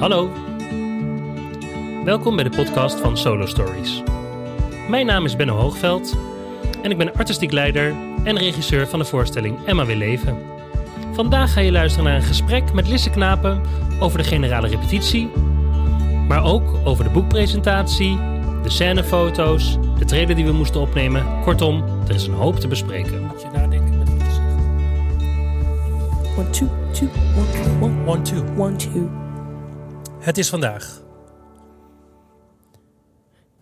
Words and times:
Hallo. 0.00 0.30
Welkom 2.04 2.34
bij 2.34 2.44
de 2.44 2.50
podcast 2.56 3.00
van 3.00 3.16
Solo 3.16 3.46
Stories. 3.46 4.02
Mijn 4.88 5.06
naam 5.06 5.24
is 5.24 5.36
Benno 5.36 5.56
Hoogveld 5.56 6.16
en 6.82 6.90
ik 6.90 6.98
ben 6.98 7.14
artistiek 7.14 7.52
leider 7.52 7.94
en 8.24 8.38
regisseur 8.38 8.88
van 8.88 8.98
de 8.98 9.04
voorstelling 9.04 9.64
Emma 9.66 9.86
wil 9.86 9.96
leven. 9.96 10.38
Vandaag 11.12 11.52
ga 11.52 11.60
je 11.60 11.72
luisteren 11.72 12.06
naar 12.06 12.16
een 12.16 12.22
gesprek 12.22 12.72
met 12.72 12.88
Lisse 12.88 13.10
Knapen 13.10 13.60
over 13.98 14.18
de 14.18 14.24
generale 14.24 14.68
repetitie, 14.68 15.30
maar 16.28 16.44
ook 16.44 16.76
over 16.84 17.04
de 17.04 17.10
boekpresentatie, 17.10 18.16
de 18.62 18.70
scènefoto's, 18.70 19.78
de 19.98 20.04
trailer 20.04 20.34
die 20.34 20.44
we 20.44 20.52
moesten 20.52 20.80
opnemen. 20.80 21.40
Kortom, 21.42 21.84
er 22.08 22.14
is 22.14 22.26
een 22.26 22.34
hoop 22.34 22.56
te 22.56 22.68
bespreken. 22.68 23.22
Moet 23.26 23.40
je 23.40 23.48
nadenken 23.52 23.98
met 23.98 24.08
wat 24.08 24.20
je 24.22 24.30
zegt. 24.30 24.40
One, 26.38 26.50
two, 26.50 26.68
two, 26.92 27.08
one, 27.36 27.50
two, 27.62 27.72
one, 27.80 28.10
One, 28.10 28.22
two. 28.22 28.44
one, 28.56 28.76
two. 28.76 29.29
Het 30.20 30.38
is 30.38 30.48
vandaag. 30.48 31.00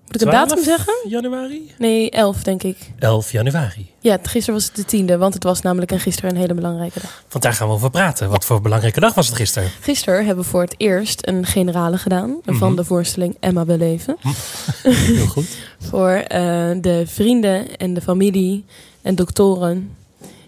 Moet 0.06 0.20
ik 0.20 0.26
een 0.26 0.32
datum 0.34 0.62
zeggen? 0.64 0.94
januari? 1.08 1.72
Nee, 1.78 2.10
11 2.10 2.42
denk 2.42 2.62
ik. 2.62 2.76
11 2.98 3.32
januari. 3.32 3.90
Ja, 4.00 4.18
gisteren 4.22 4.54
was 4.54 4.64
het 4.66 4.76
de 4.76 4.84
tiende, 4.84 5.16
want 5.18 5.34
het 5.34 5.42
was 5.42 5.60
namelijk 5.62 5.90
een 5.90 6.00
gisteren 6.00 6.30
een 6.30 6.36
hele 6.36 6.54
belangrijke 6.54 7.00
dag. 7.00 7.22
Want 7.28 7.44
daar 7.44 7.52
gaan 7.52 7.66
we 7.68 7.72
over 7.74 7.90
praten. 7.90 8.28
Wat 8.30 8.44
voor 8.44 8.60
belangrijke 8.60 9.00
dag 9.00 9.14
was 9.14 9.26
het 9.26 9.36
gisteren? 9.36 9.70
Gisteren 9.80 10.26
hebben 10.26 10.44
we 10.44 10.50
voor 10.50 10.60
het 10.60 10.74
eerst 10.76 11.26
een 11.26 11.46
generale 11.46 11.98
gedaan 11.98 12.36
van 12.44 12.54
Mhm. 12.68 12.74
de 12.76 12.84
voorstelling 12.84 13.36
Emma 13.40 13.64
wil 13.64 13.76
leven. 13.76 14.16
Heel 14.82 15.26
goed. 15.26 15.46
Voor 15.80 16.10
eh, 16.10 16.70
de 16.80 17.02
vrienden 17.06 17.76
en 17.76 17.94
de 17.94 18.00
familie 18.00 18.64
en 19.02 19.14
doktoren 19.14 19.96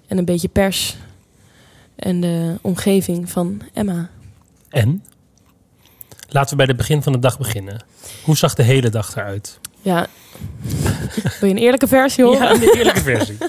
en 0.06 0.18
een 0.18 0.24
beetje 0.24 0.48
pers 0.48 0.96
en 1.96 2.20
de 2.20 2.58
omgeving 2.60 3.30
van 3.30 3.62
Emma. 3.72 4.08
En? 4.68 5.04
Laten 6.30 6.50
we 6.50 6.56
bij 6.56 6.66
het 6.66 6.76
begin 6.76 7.02
van 7.02 7.12
de 7.12 7.18
dag 7.18 7.38
beginnen. 7.38 7.84
Hoe 8.24 8.36
zag 8.36 8.54
de 8.54 8.62
hele 8.62 8.88
dag 8.88 9.16
eruit? 9.16 9.58
Ja, 9.82 10.06
wil 11.40 11.48
je 11.48 11.54
een 11.54 11.58
eerlijke 11.58 11.86
versie 11.88 12.24
horen? 12.24 12.40
Ja, 12.40 12.54
de 12.58 12.72
eerlijke 12.76 13.00
versie. 13.00 13.38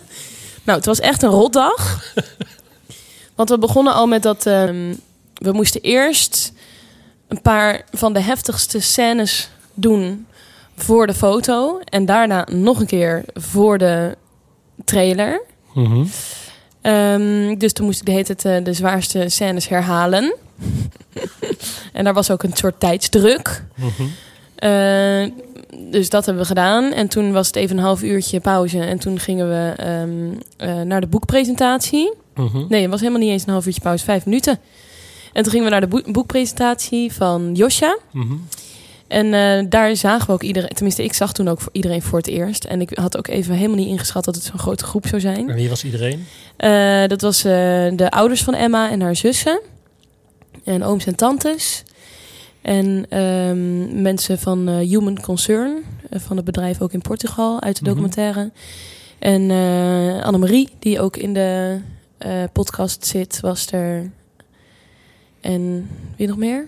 Nou, 0.63 0.77
het 0.77 0.85
was 0.85 0.99
echt 0.99 1.23
een 1.23 1.29
rotdag. 1.29 2.03
Want 3.35 3.49
we 3.49 3.57
begonnen 3.57 3.93
al 3.93 4.07
met 4.07 4.23
dat... 4.23 4.45
ehm, 4.45 4.93
we 5.33 5.51
moesten 5.51 5.81
eerst 5.81 6.53
een 7.27 7.41
paar 7.41 7.85
van 7.91 8.13
de 8.13 8.19
heftigste 8.19 8.79
scènes 8.79 9.49
doen 9.73 10.27
voor 10.75 11.07
de 11.07 11.13
foto. 11.13 11.79
En 11.83 12.05
daarna 12.05 12.47
nog 12.51 12.79
een 12.79 12.85
keer 12.85 13.23
voor 13.33 13.77
de 13.77 14.17
trailer. 14.85 15.41
Mhm. 15.73 16.05
Ehm, 16.81 17.57
dus 17.57 17.73
toen 17.73 17.85
moest 17.85 17.99
ik 17.99 18.05
de 18.05 18.11
hele 18.11 18.35
tijd 18.35 18.45
eh, 18.45 18.63
de 18.63 18.73
zwaarste 18.73 19.29
scènes 19.29 19.67
herhalen. 19.67 20.35
En 21.93 22.03
daar 22.03 22.13
was 22.13 22.31
ook 22.31 22.43
een 22.43 22.53
soort 22.55 22.79
tijdsdruk. 22.79 23.63
Mhm. 23.75 24.03
Eh, 24.55 25.31
dus 25.91 26.09
dat 26.09 26.25
hebben 26.25 26.43
we 26.43 26.47
gedaan. 26.49 26.91
En 26.93 27.07
toen 27.07 27.31
was 27.31 27.47
het 27.47 27.55
even 27.55 27.77
een 27.77 27.83
half 27.83 28.03
uurtje 28.03 28.39
pauze. 28.39 28.79
En 28.79 28.99
toen 28.99 29.19
gingen 29.19 29.49
we 29.49 29.73
ehm, 29.77 30.09
eh, 30.57 30.81
naar 30.81 31.01
de 31.01 31.07
boekpresentatie. 31.07 32.13
Mhm. 32.35 32.65
Nee, 32.69 32.81
het 32.81 32.89
was 32.91 32.99
helemaal 32.99 33.21
niet 33.21 33.29
eens 33.31 33.43
een 33.45 33.51
half 33.51 33.65
uurtje 33.65 33.81
pauze, 33.81 34.03
vijf 34.03 34.25
minuten. 34.25 34.59
En 35.33 35.41
toen 35.43 35.51
gingen 35.51 35.65
we 35.65 35.71
naar 35.71 35.81
de 35.81 35.87
boek- 35.87 36.11
boekpresentatie 36.13 37.13
van 37.13 37.51
Josja. 37.53 37.97
Mhm. 38.11 38.33
En 39.07 39.33
eh, 39.33 39.65
daar 39.69 39.95
zagen 39.95 40.27
we 40.27 40.33
ook 40.33 40.43
iedereen, 40.43 40.69
tenminste 40.69 41.03
ik 41.03 41.13
zag 41.13 41.33
toen 41.33 41.47
ook 41.47 41.61
voor 41.61 41.71
iedereen 41.73 42.01
voor 42.01 42.17
het 42.17 42.27
eerst. 42.27 42.63
En 42.63 42.81
ik 42.81 42.91
had 42.97 43.17
ook 43.17 43.27
even 43.27 43.55
helemaal 43.55 43.77
niet 43.77 43.87
ingeschat 43.87 44.25
dat 44.25 44.35
het 44.35 44.43
zo'n 44.43 44.59
grote 44.59 44.83
groep 44.85 45.07
zou 45.07 45.21
zijn. 45.21 45.49
En 45.49 45.55
wie 45.55 45.69
was 45.69 45.83
iedereen? 45.83 46.25
Dat 47.09 47.21
was 47.21 47.41
de 47.41 48.07
ouders 48.09 48.43
van 48.43 48.53
Emma 48.53 48.89
en 48.89 49.01
haar 49.01 49.15
zussen. 49.15 49.59
En 50.63 50.83
ooms 50.83 51.05
en 51.05 51.15
tantes. 51.15 51.83
En 52.61 53.05
ehm, 53.09 54.01
mensen 54.01 54.39
van 54.39 54.67
eh, 54.67 54.75
Human 54.77 55.21
Concern, 55.21 55.83
eh, 56.09 56.19
van 56.19 56.35
het 56.35 56.45
bedrijf 56.45 56.81
ook 56.81 56.93
in 56.93 57.01
Portugal, 57.01 57.61
uit 57.61 57.75
de 57.75 57.81
Mhm. 57.81 57.89
documentaire. 57.91 58.51
En 59.19 59.51
eh 59.51 60.23
Annemarie, 60.23 60.69
die 60.79 60.99
ook 60.99 61.17
in 61.17 61.33
de 61.33 61.79
podcast 62.53 63.05
zit, 63.05 63.39
was 63.39 63.71
er. 63.71 64.11
En 65.41 65.89
wie 66.15 66.27
nog 66.27 66.37
meer? 66.37 66.67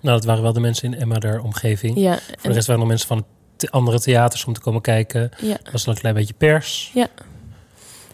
Nou, 0.00 0.16
dat 0.16 0.24
waren 0.24 0.42
wel 0.42 0.52
de 0.52 0.60
mensen 0.60 0.92
in 0.92 1.00
Emma, 1.00 1.40
omgeving. 1.40 1.98
Ja, 1.98 2.12
Voor 2.18 2.22
en- 2.42 2.48
de 2.48 2.52
rest 2.52 2.66
waren 2.66 2.80
nog 2.80 2.88
mensen 2.90 3.08
van 3.08 3.24
andere 3.70 4.00
theaters 4.00 4.44
om 4.44 4.52
te 4.52 4.60
komen 4.60 4.80
kijken. 4.80 5.30
ja, 5.40 5.56
Er 5.62 5.72
was 5.72 5.84
nog 5.84 5.94
een 5.94 6.00
klein 6.00 6.14
beetje 6.14 6.34
pers. 6.34 6.90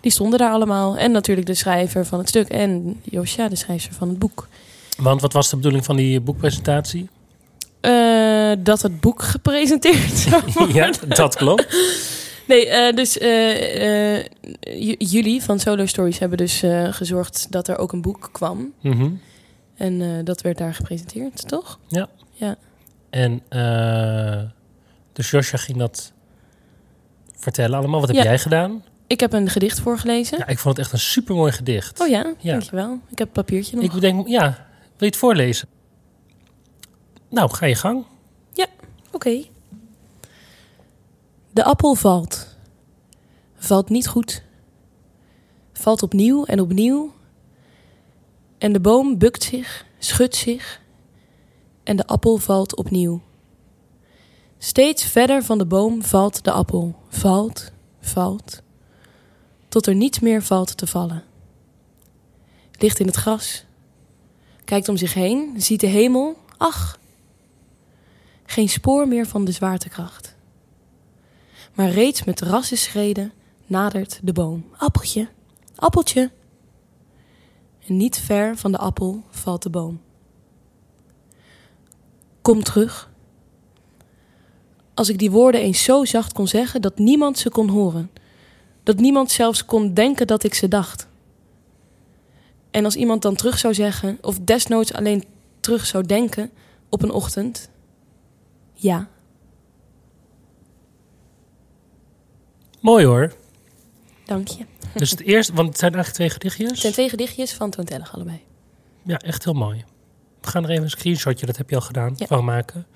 Die 0.00 0.12
stonden 0.12 0.38
daar 0.38 0.52
allemaal. 0.52 0.96
En 0.96 1.10
natuurlijk 1.10 1.46
de 1.46 1.54
schrijver 1.54 2.06
van 2.06 2.18
het 2.18 2.28
stuk. 2.28 2.48
En 2.48 3.00
Josja, 3.04 3.48
de 3.48 3.56
schrijver 3.56 3.92
van 3.94 4.08
het 4.08 4.18
boek. 4.18 4.48
Want 4.96 5.20
wat 5.20 5.32
was 5.32 5.50
de 5.50 5.56
bedoeling 5.56 5.84
van 5.84 5.96
die 5.96 6.20
boekpresentatie? 6.20 7.08
Eh, 7.80 8.52
dat 8.58 8.82
het 8.82 9.00
boek 9.00 9.22
gepresenteerd 9.22 10.12
zou 10.18 10.42
worden. 10.54 10.74
ja, 10.74 10.92
dat 11.08 11.36
klopt. 11.36 11.76
Nee, 12.46 12.68
eh, 12.68 12.94
dus 12.96 13.18
eh, 13.18 14.24
jullie 14.98 15.42
van 15.42 15.58
Solo 15.60 15.86
Stories 15.86 16.18
hebben 16.18 16.38
dus 16.38 16.62
gezorgd 16.90 17.46
dat 17.50 17.68
er 17.68 17.78
ook 17.78 17.92
een 17.92 18.02
boek 18.02 18.28
kwam. 18.32 18.72
Mhm. 18.80 19.08
En 19.76 20.24
dat 20.24 20.40
werd 20.40 20.58
daar 20.58 20.74
gepresenteerd, 20.74 21.48
toch? 21.48 21.78
En 23.10 23.42
uh, 23.50 24.42
dus 25.12 25.30
Josja 25.30 25.58
ging 25.58 25.78
dat 25.78 26.12
vertellen 27.36 27.78
allemaal. 27.78 28.00
Wat 28.00 28.08
heb 28.08 28.18
Ja. 28.18 28.22
jij 28.24 28.38
gedaan? 28.38 28.82
Ik 29.10 29.20
heb 29.20 29.32
een 29.32 29.48
gedicht 29.48 29.80
voorgelezen. 29.80 30.38
Ja, 30.38 30.46
ik 30.46 30.58
vond 30.58 30.76
het 30.76 30.84
echt 30.84 30.94
een 30.94 31.00
supermooi 31.00 31.52
gedicht. 31.52 32.00
Oh 32.00 32.08
ja, 32.08 32.34
Ja. 32.38 32.50
dankjewel. 32.52 33.00
Ik 33.08 33.18
heb 33.18 33.26
een 33.26 33.32
papiertje 33.32 33.76
nog. 33.76 33.84
Ik 33.84 33.92
bedenk, 33.92 34.28
ja, 34.28 34.42
wil 34.46 34.56
je 34.98 35.04
het 35.06 35.16
voorlezen? 35.16 35.68
Nou, 37.28 37.50
ga 37.50 37.66
je 37.66 37.74
gang. 37.74 38.04
Oké. 39.12 39.44
De 41.50 41.64
appel 41.64 41.94
valt. 41.94 42.56
Valt 43.56 43.88
niet 43.88 44.08
goed. 44.08 44.42
Valt 45.72 46.02
opnieuw 46.02 46.44
en 46.44 46.60
opnieuw. 46.60 47.14
En 48.58 48.72
de 48.72 48.80
boom 48.80 49.18
bukt 49.18 49.42
zich, 49.42 49.86
schudt 49.98 50.36
zich. 50.36 50.80
En 51.82 51.96
de 51.96 52.06
appel 52.06 52.36
valt 52.36 52.76
opnieuw. 52.76 53.20
Steeds 54.58 55.04
verder 55.04 55.42
van 55.42 55.58
de 55.58 55.66
boom 55.66 56.02
valt 56.02 56.44
de 56.44 56.50
appel. 56.50 56.94
Valt, 57.08 57.72
valt. 58.00 58.62
Tot 59.70 59.86
er 59.86 59.94
niets 59.94 60.20
meer 60.20 60.42
valt 60.42 60.76
te 60.76 60.86
vallen. 60.86 61.24
Ligt 62.78 62.98
in 62.98 63.06
het 63.06 63.16
gras. 63.16 63.64
Kijkt 64.64 64.88
om 64.88 64.96
zich 64.96 65.14
heen, 65.14 65.54
ziet 65.56 65.80
de 65.80 65.86
hemel. 65.86 66.36
Ach, 66.56 66.98
geen 68.44 68.68
spoor 68.68 69.08
meer 69.08 69.26
van 69.26 69.44
de 69.44 69.52
zwaartekracht. 69.52 70.36
Maar 71.74 71.90
reeds 71.90 72.24
met 72.24 72.40
rasse 72.40 72.76
schreden 72.76 73.32
nadert 73.66 74.20
de 74.22 74.32
boom. 74.32 74.64
Appeltje, 74.76 75.28
appeltje. 75.74 76.30
En 77.86 77.96
niet 77.96 78.18
ver 78.18 78.56
van 78.56 78.72
de 78.72 78.78
appel 78.78 79.22
valt 79.28 79.62
de 79.62 79.70
boom. 79.70 80.00
Kom 82.42 82.62
terug. 82.62 83.10
Als 84.94 85.08
ik 85.08 85.18
die 85.18 85.30
woorden 85.30 85.60
eens 85.60 85.84
zo 85.84 86.04
zacht 86.04 86.32
kon 86.32 86.48
zeggen 86.48 86.82
dat 86.82 86.98
niemand 86.98 87.38
ze 87.38 87.50
kon 87.50 87.68
horen. 87.68 88.10
Dat 88.90 88.98
niemand 88.98 89.30
zelfs 89.30 89.64
kon 89.64 89.94
denken 89.94 90.26
dat 90.26 90.44
ik 90.44 90.54
ze 90.54 90.68
dacht. 90.68 91.06
En 92.70 92.84
als 92.84 92.96
iemand 92.96 93.22
dan 93.22 93.34
terug 93.36 93.58
zou 93.58 93.74
zeggen, 93.74 94.18
of 94.22 94.38
desnoods 94.38 94.92
alleen 94.92 95.24
terug 95.60 95.86
zou 95.86 96.06
denken 96.06 96.50
op 96.88 97.02
een 97.02 97.10
ochtend, 97.10 97.70
ja, 98.74 99.08
Mooi 102.80 103.04
hoor. 103.06 103.32
dank 104.24 104.48
je. 104.48 104.64
Dus 104.94 105.10
het 105.10 105.20
eerste, 105.20 105.52
want 105.52 105.68
het 105.68 105.78
zijn 105.78 105.94
eigenlijk 105.94 106.14
twee 106.14 106.28
Het 106.28 106.52
gedichtjes. 106.54 106.80
zijn 106.80 106.92
twee 106.92 107.08
gedichtjes 107.08 107.52
van 107.52 107.70
Toon 107.70 107.84
Tellig 107.84 108.14
allebei. 108.14 108.40
Ja, 109.04 109.18
echt 109.18 109.44
heel 109.44 109.52
mooi. 109.54 109.84
We 110.40 110.48
gaan 110.48 110.64
er 110.64 110.70
even 110.70 110.82
een 110.82 110.90
screenshotje, 110.90 111.46
dat 111.46 111.56
heb 111.56 111.70
je 111.70 111.76
al 111.76 111.82
gedaan, 111.82 112.12
Ja. 112.16 112.26
van 112.26 112.44
maken. 112.44 112.86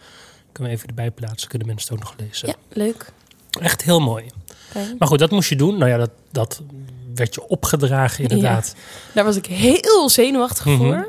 Kunnen 0.52 0.72
we 0.72 0.78
even 0.78 0.88
erbij 0.88 1.10
plaatsen, 1.10 1.48
kunnen 1.48 1.66
mensen 1.68 1.88
het 1.94 1.98
ook 1.98 2.04
nog 2.08 2.18
lezen. 2.26 2.48
Ja, 2.48 2.54
leuk. 2.68 3.12
Echt 3.60 3.82
heel 3.82 4.00
mooi. 4.00 4.30
Maar 4.98 5.08
goed, 5.08 5.18
dat 5.18 5.30
moest 5.30 5.48
je 5.48 5.56
doen. 5.56 5.78
Nou 5.78 5.90
ja, 5.90 5.96
dat, 5.96 6.10
dat 6.32 6.60
werd 7.14 7.34
je 7.34 7.48
opgedragen 7.48 8.22
inderdaad. 8.22 8.74
Daar 9.14 9.24
was 9.24 9.36
ik 9.36 9.46
heel 9.46 10.08
zenuwachtig 10.10 10.64
Mhm. 10.64 10.76
voor. 10.76 11.08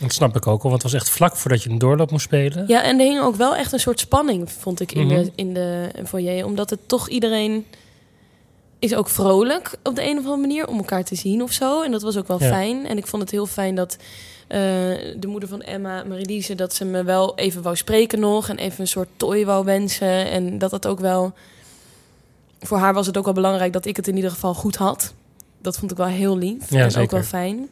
Dat 0.00 0.12
snap 0.12 0.36
ik 0.36 0.46
ook 0.46 0.62
al, 0.62 0.70
want 0.70 0.82
het 0.82 0.92
was 0.92 1.00
echt 1.00 1.10
vlak 1.10 1.36
voordat 1.36 1.62
je 1.62 1.70
een 1.70 1.78
doorloop 1.78 2.10
moest 2.10 2.24
spelen. 2.24 2.64
Ja, 2.66 2.82
en 2.82 2.98
er 3.00 3.06
hing 3.06 3.20
ook 3.20 3.36
wel 3.36 3.56
echt 3.56 3.72
een 3.72 3.80
soort 3.80 4.00
spanning, 4.00 4.50
vond 4.52 4.80
ik, 4.80 4.92
in, 4.92 5.06
Mhm. 5.06 5.14
de, 5.22 5.32
in 5.34 5.54
de 5.54 5.88
foyer. 6.06 6.44
Omdat 6.44 6.70
het 6.70 6.78
toch 6.88 7.08
iedereen 7.08 7.66
is 8.78 8.94
ook 8.94 9.08
vrolijk 9.08 9.76
op 9.82 9.94
de 9.94 10.02
een 10.02 10.10
of 10.18 10.24
andere 10.24 10.36
manier 10.36 10.66
om 10.68 10.76
elkaar 10.78 11.04
te 11.04 11.14
zien 11.14 11.42
of 11.42 11.52
zo. 11.52 11.82
En 11.82 11.90
dat 11.90 12.02
was 12.02 12.16
ook 12.16 12.28
wel 12.28 12.40
Ja. 12.42 12.48
fijn. 12.48 12.86
En 12.86 12.96
ik 12.96 13.06
vond 13.06 13.22
het 13.22 13.30
heel 13.30 13.46
fijn 13.46 13.74
dat 13.74 13.96
eh, 14.48 14.60
de 15.16 15.26
moeder 15.26 15.48
van 15.48 15.62
Emma, 15.62 16.04
Marilise, 16.08 16.54
dat 16.54 16.74
ze 16.74 16.84
me 16.84 17.02
wel 17.04 17.36
even 17.36 17.62
wou 17.62 17.76
spreken 17.76 18.20
nog. 18.20 18.48
En 18.48 18.56
even 18.58 18.80
een 18.80 18.86
soort 18.88 19.08
tooi 19.16 19.44
wou 19.44 19.64
wensen. 19.64 20.30
En 20.30 20.58
dat 20.58 20.70
het 20.70 20.86
ook 20.86 21.00
wel... 21.00 21.32
Voor 22.66 22.78
haar 22.78 22.94
was 22.94 23.06
het 23.06 23.16
ook 23.18 23.24
wel 23.24 23.34
belangrijk 23.34 23.72
dat 23.72 23.86
ik 23.86 23.96
het 23.96 24.08
in 24.08 24.16
ieder 24.16 24.30
geval 24.30 24.54
goed 24.54 24.76
had. 24.76 25.14
Dat 25.62 25.78
vond 25.78 25.90
ik 25.90 25.96
wel 25.96 26.06
heel 26.06 26.38
lief. 26.38 26.70
Ja, 26.70 26.84
en 26.88 26.96
ook 26.96 27.10
wel 27.10 27.22
fijn. 27.22 27.70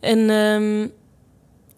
En... 0.00 0.18
ehm, 0.30 0.88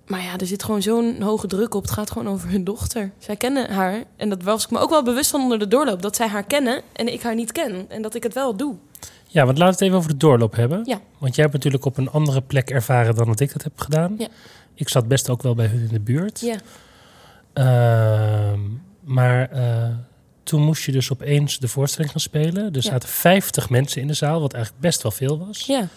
Maar 0.06 0.23
ja, 0.23 0.37
er 0.38 0.47
zit 0.47 0.62
gewoon 0.62 0.82
zo'n 0.82 1.23
hoge 1.23 1.47
druk 1.47 1.75
op. 1.75 1.82
Het 1.82 1.91
gaat 1.91 2.11
gewoon 2.11 2.29
over 2.29 2.49
hun 2.50 2.64
dochter. 2.64 3.11
Zij 3.19 3.37
kennen 3.37 3.70
haar. 3.73 4.02
En 4.17 4.29
dat 4.29 4.43
was 4.43 4.64
ik 4.64 4.70
me 4.70 4.79
ook 4.79 4.91
wel 4.91 5.02
bewust 5.02 5.31
van 5.31 5.41
onder 5.41 5.58
de 5.58 5.69
doorloop. 5.69 6.02
Dat 6.02 6.17
zij 6.17 6.26
haar 6.29 6.44
kennen 6.44 6.82
en 6.93 7.12
ik 7.12 7.23
haar 7.23 7.35
niet 7.35 7.52
ken. 7.52 7.85
En 7.88 8.03
dat 8.03 8.14
ik 8.14 8.23
het 8.23 8.35
wel 8.35 8.56
doe. 8.56 8.75
Ja, 9.26 9.44
want 9.44 9.58
laten 9.58 9.67
we 9.67 9.70
het 9.79 9.81
even 9.81 9.96
over 9.96 10.11
de 10.11 10.17
doorloop 10.17 10.55
hebben. 10.56 10.82
Ja. 10.85 11.00
Want 11.19 11.35
jij 11.35 11.44
hebt 11.44 11.56
natuurlijk 11.56 11.85
op 11.85 11.96
een 11.96 12.11
andere 12.11 12.41
plek 12.43 12.70
ervaren 12.70 13.14
dan 13.14 13.26
dat 13.26 13.41
ik 13.41 13.53
dat 13.53 13.62
heb 13.62 13.81
gedaan. 13.81 14.14
Ja. 14.19 14.29
Ik 14.75 14.88
zat 14.88 15.08
best 15.08 15.31
ook 15.31 15.43
wel 15.43 15.55
bij 15.55 15.67
hun 15.67 15.81
in 15.81 15.88
de 15.88 16.00
buurt. 16.00 16.41
Ja. 16.41 16.56
Ehm, 17.53 18.61
maar 19.05 19.50
eh, 19.50 19.88
toen 20.43 20.63
moest 20.63 20.83
je 20.85 20.93
dus 20.93 21.13
opeens 21.13 21.59
de 21.59 21.69
voorstelling 21.69 22.11
gaan 22.11 22.21
spelen. 22.21 22.65
Er 22.65 22.71
Ja. 22.75 22.81
zaten 22.81 23.09
50 23.09 23.71
mensen 23.71 24.01
in 24.01 24.07
de 24.07 24.15
zaal, 24.15 24.41
wat 24.41 24.53
eigenlijk 24.53 24.83
best 24.83 25.03
wel 25.03 25.13
veel 25.13 25.39
was. 25.47 25.67
Ja. 25.67 25.89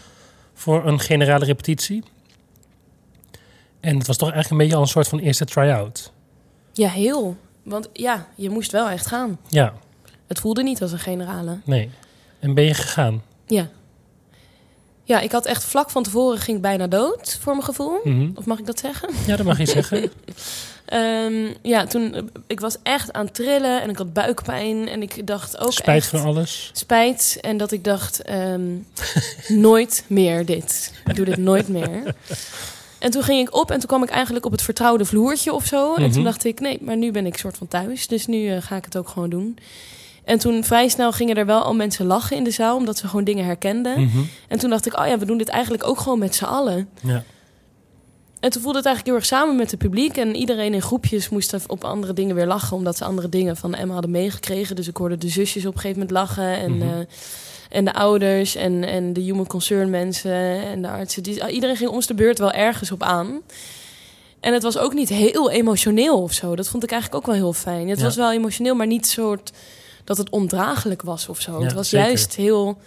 Voor 0.54 0.86
een 0.88 1.00
generale 1.00 1.46
repetitie. 1.46 2.04
En 3.80 3.98
het 3.98 4.08
was 4.08 4.18
toch 4.18 4.32
eigenlijk 4.32 4.52
een 4.52 4.58
beetje 4.68 4.76
al 4.76 4.82
een 4.82 4.94
soort 4.94 5.08
van 5.08 5.20
eerste 5.20 5.46
try-out. 5.46 6.12
Ja, 6.74 6.90
heel. 6.90 7.38
Want 7.64 7.90
ja, 7.94 8.28
je 8.36 8.50
moest 8.50 8.72
wel 8.72 8.90
echt 8.90 9.08
gaan. 9.08 9.40
Ja, 9.50 9.74
Het 10.28 10.40
voelde 10.40 10.64
niet 10.64 10.82
als 10.82 10.92
een 10.92 11.00
generale. 11.00 11.58
nee. 11.66 11.90
En 12.40 12.54
ben 12.54 12.64
je 12.64 12.74
gegaan? 12.74 13.24
Ja. 13.48 13.68
Ja, 15.04 15.20
ik 15.20 15.32
had 15.32 15.46
echt 15.46 15.64
vlak 15.64 15.90
van 15.90 16.04
tevoren 16.04 16.38
ging 16.40 16.56
ik 16.58 16.64
bijna 16.64 16.88
dood, 16.88 17.38
voor 17.42 17.54
mijn 17.54 17.66
gevoel. 17.66 18.00
Mhm. 18.04 18.30
Of 18.36 18.46
mag 18.46 18.60
ik 18.60 18.66
dat 18.66 18.80
zeggen? 18.80 19.10
Ja, 19.28 19.36
dat 19.36 19.46
mag 19.46 19.58
je 19.58 19.66
zeggen. 19.66 20.12
Ehm, 20.86 21.54
ja, 21.62 21.86
toen, 21.86 22.30
ik 22.48 22.60
was 22.60 22.76
echt 22.84 23.14
aan 23.14 23.26
het 23.26 23.34
trillen 23.34 23.82
en 23.82 23.90
ik 23.90 23.98
had 23.98 24.14
buikpijn. 24.14 24.88
En 24.88 25.02
ik 25.02 25.28
dacht 25.28 25.58
ook 25.58 25.74
Spijt 25.74 26.02
echt... 26.02 26.08
van 26.10 26.22
alles. 26.24 26.70
Spijt. 26.74 27.38
En 27.42 27.58
dat 27.58 27.72
ik 27.72 27.84
dacht, 27.84 28.22
ehm, 28.22 28.62
nooit 29.48 30.04
meer 30.08 30.46
dit. 30.46 30.94
Ik 31.06 31.16
doe 31.16 31.26
dit 31.26 31.38
nooit 31.38 31.68
meer. 31.68 32.02
En 33.00 33.12
toen 33.12 33.24
ging 33.24 33.48
ik 33.48 33.56
op 33.56 33.72
en 33.72 33.80
toen 33.80 33.88
kwam 33.88 34.04
ik 34.04 34.10
eigenlijk 34.10 34.46
op 34.46 34.52
het 34.52 34.62
vertrouwde 34.62 35.06
vloertje 35.06 35.54
of 35.54 35.66
zo. 35.66 35.94
En 35.96 36.02
Mhm. 36.04 36.12
toen 36.12 36.24
dacht 36.24 36.44
ik, 36.44 36.60
nee, 36.60 36.78
maar 36.82 36.98
nu 36.98 37.12
ben 37.12 37.26
ik 37.26 37.38
soort 37.38 37.58
van 37.58 37.68
thuis. 37.68 38.08
Dus 38.08 38.26
nu 38.26 38.50
eh, 38.50 38.62
ga 38.62 38.76
ik 38.76 38.86
het 38.86 38.98
ook 38.98 39.08
gewoon 39.10 39.30
doen. 39.30 39.58
En 40.26 40.40
toen 40.40 40.64
vrij 40.64 40.88
snel 40.88 41.12
gingen 41.12 41.36
er 41.36 41.46
wel 41.46 41.62
al 41.62 41.74
mensen 41.76 42.06
lachen 42.06 42.38
in 42.38 42.44
de 42.44 42.52
zaal, 42.52 42.76
omdat 42.76 42.98
ze 42.98 43.08
gewoon 43.08 43.24
dingen 43.24 43.46
herkenden. 43.46 44.02
Mhm. 44.02 44.18
En 44.48 44.60
toen 44.60 44.70
dacht 44.70 44.86
ik, 44.86 45.00
oh 45.00 45.08
ja, 45.08 45.18
we 45.18 45.26
doen 45.26 45.38
dit 45.38 45.48
eigenlijk 45.50 45.88
ook 45.88 46.00
gewoon 46.00 46.20
met 46.20 46.36
z'n 46.36 46.44
allen. 46.44 46.90
Ja. 47.02 47.24
En 48.40 48.50
toen 48.50 48.62
voelde 48.62 48.78
het 48.78 48.88
eigenlijk 48.88 49.06
heel 49.06 49.16
erg 49.16 49.26
samen 49.40 49.56
met 49.56 49.72
het 49.72 49.80
publiek. 49.80 50.18
En 50.18 50.36
iedereen 50.36 50.74
in 50.74 50.82
groepjes 50.82 51.30
moest 51.30 51.56
op 51.68 51.84
andere 51.84 52.14
dingen 52.14 52.36
weer 52.36 52.46
lachen. 52.46 52.78
Omdat 52.78 52.98
ze 52.98 53.06
andere 53.06 53.30
dingen 53.30 53.58
van 53.58 53.74
Emma 53.74 53.94
hadden 53.94 54.12
meegekregen. 54.12 54.76
Dus 54.76 54.88
ik 54.88 54.98
hoorde 54.98 55.18
de 55.18 55.30
zusjes 55.30 55.66
op 55.66 55.74
een 55.74 55.80
gegeven 55.80 56.00
moment 56.02 56.18
lachen. 56.18 56.58
En, 56.58 56.78
Mhm. 56.78 56.82
eh, 56.90 56.98
en 57.70 57.86
de 57.86 57.94
ouders 57.94 58.56
en, 58.56 58.84
en 58.84 59.14
de 59.14 59.22
human 59.22 59.48
concern 59.48 59.90
mensen 59.90 60.62
en 60.64 60.82
de 60.82 60.88
artsen. 60.88 61.24
Die, 61.24 61.50
iedereen 61.50 61.76
ging 61.76 61.90
ons 61.90 62.08
de 62.08 62.14
beurt 62.14 62.40
wel 62.40 62.52
ergens 62.52 62.92
op 62.92 63.04
aan. 63.04 63.42
En 64.40 64.54
het 64.54 64.64
was 64.64 64.78
ook 64.78 64.94
niet 64.94 65.10
heel 65.10 65.50
emotioneel 65.52 66.22
of 66.22 66.32
zo. 66.34 66.56
Dat 66.56 66.68
vond 66.68 66.84
ik 66.84 66.92
eigenlijk 66.92 67.22
ook 67.22 67.28
wel 67.32 67.42
heel 67.44 67.54
fijn. 67.54 67.90
Het 67.90 67.98
Ja. 68.00 68.04
was 68.06 68.16
wel 68.16 68.32
emotioneel, 68.32 68.76
maar 68.76 68.88
niet 68.88 69.08
soort 69.08 69.52
dat 70.04 70.18
het 70.18 70.30
ondraaglijk 70.30 71.02
was 71.02 71.28
of 71.30 71.42
zo. 71.42 71.58
Ja, 71.60 71.64
het 71.66 71.74
was 71.74 71.90
zeker. 71.90 72.08
juist 72.08 72.36
heel... 72.36 72.78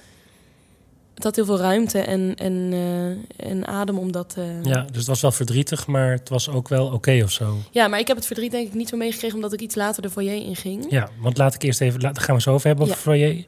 Het 1.14 1.24
had 1.24 1.36
heel 1.36 1.44
veel 1.44 1.58
ruimte 1.58 1.98
en, 1.98 2.34
en, 2.34 2.68
eh, 2.72 3.48
en 3.50 3.66
adem 3.66 3.98
om 3.98 4.12
dat... 4.12 4.34
eh, 4.38 4.62
ja, 4.62 4.82
dus 4.82 4.96
het 4.96 5.06
was 5.06 5.20
wel 5.20 5.32
verdrietig, 5.32 5.86
maar 5.86 6.10
het 6.10 6.28
was 6.28 6.48
ook 6.48 6.68
wel 6.68 6.86
oké 6.86 7.20
of 7.24 7.30
zo. 7.32 7.56
Ja, 7.70 7.88
maar 7.88 7.98
ik 7.98 8.06
heb 8.06 8.16
het 8.16 8.26
verdriet 8.26 8.50
denk 8.50 8.66
ik 8.66 8.74
niet 8.74 8.88
zo 8.88 8.96
meegekregen 8.96 9.36
omdat 9.36 9.52
ik 9.52 9.60
iets 9.60 9.74
later 9.74 10.02
de 10.02 10.10
foyer 10.10 10.34
inging. 10.46 10.86
Ja, 10.90 11.08
want 11.20 11.38
laat 11.38 11.54
ik 11.54 11.62
eerst 11.62 11.80
even, 11.80 12.00
laat- 12.00 12.14
daar 12.14 12.24
gaan 12.24 12.34
we 12.36 12.40
zo 12.42 12.52
over 12.52 12.66
hebben 12.66 12.84
over 12.84 12.96
Ja. 12.96 13.02
foyer. 13.02 13.44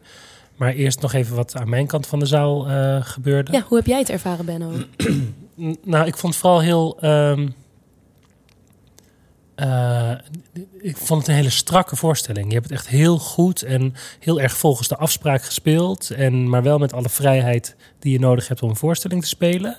Maar 0.56 0.72
eerst 0.72 1.00
nog 1.00 1.12
even 1.12 1.36
wat 1.36 1.56
aan 1.56 1.68
mijn 1.68 1.86
kant 1.86 2.06
van 2.06 2.18
de 2.18 2.26
zaal 2.26 2.68
eh, 2.68 2.98
gebeurde. 3.00 3.52
Ja, 3.52 3.60
hoe 3.68 3.76
heb 3.76 3.86
jij 3.86 3.98
het 3.98 4.08
ervaren, 4.10 4.44
Benno? 4.44 4.70
Nou, 5.84 6.06
ik 6.06 6.16
vond 6.16 6.32
het 6.32 6.42
vooral 6.42 6.60
heel. 6.60 6.98
ehm, 7.00 7.48
eh, 9.58 10.10
ik 10.80 10.96
vond 10.96 11.20
het 11.20 11.28
een 11.28 11.34
hele 11.34 11.50
strakke 11.50 11.96
voorstelling. 11.96 12.46
Je 12.48 12.52
hebt 12.54 12.64
het 12.64 12.78
echt 12.78 12.88
heel 12.88 13.18
goed 13.18 13.62
en 13.62 13.94
heel 14.18 14.40
erg 14.40 14.56
volgens 14.56 14.88
de 14.88 14.96
afspraak 14.96 15.42
gespeeld. 15.42 16.10
En, 16.10 16.48
maar 16.48 16.62
wel 16.62 16.78
met 16.78 16.92
alle 16.92 17.08
vrijheid 17.08 17.76
die 17.98 18.12
je 18.12 18.18
nodig 18.18 18.48
hebt 18.48 18.62
om 18.62 18.68
een 18.70 18.76
voorstelling 18.76 19.22
te 19.22 19.28
spelen. 19.28 19.76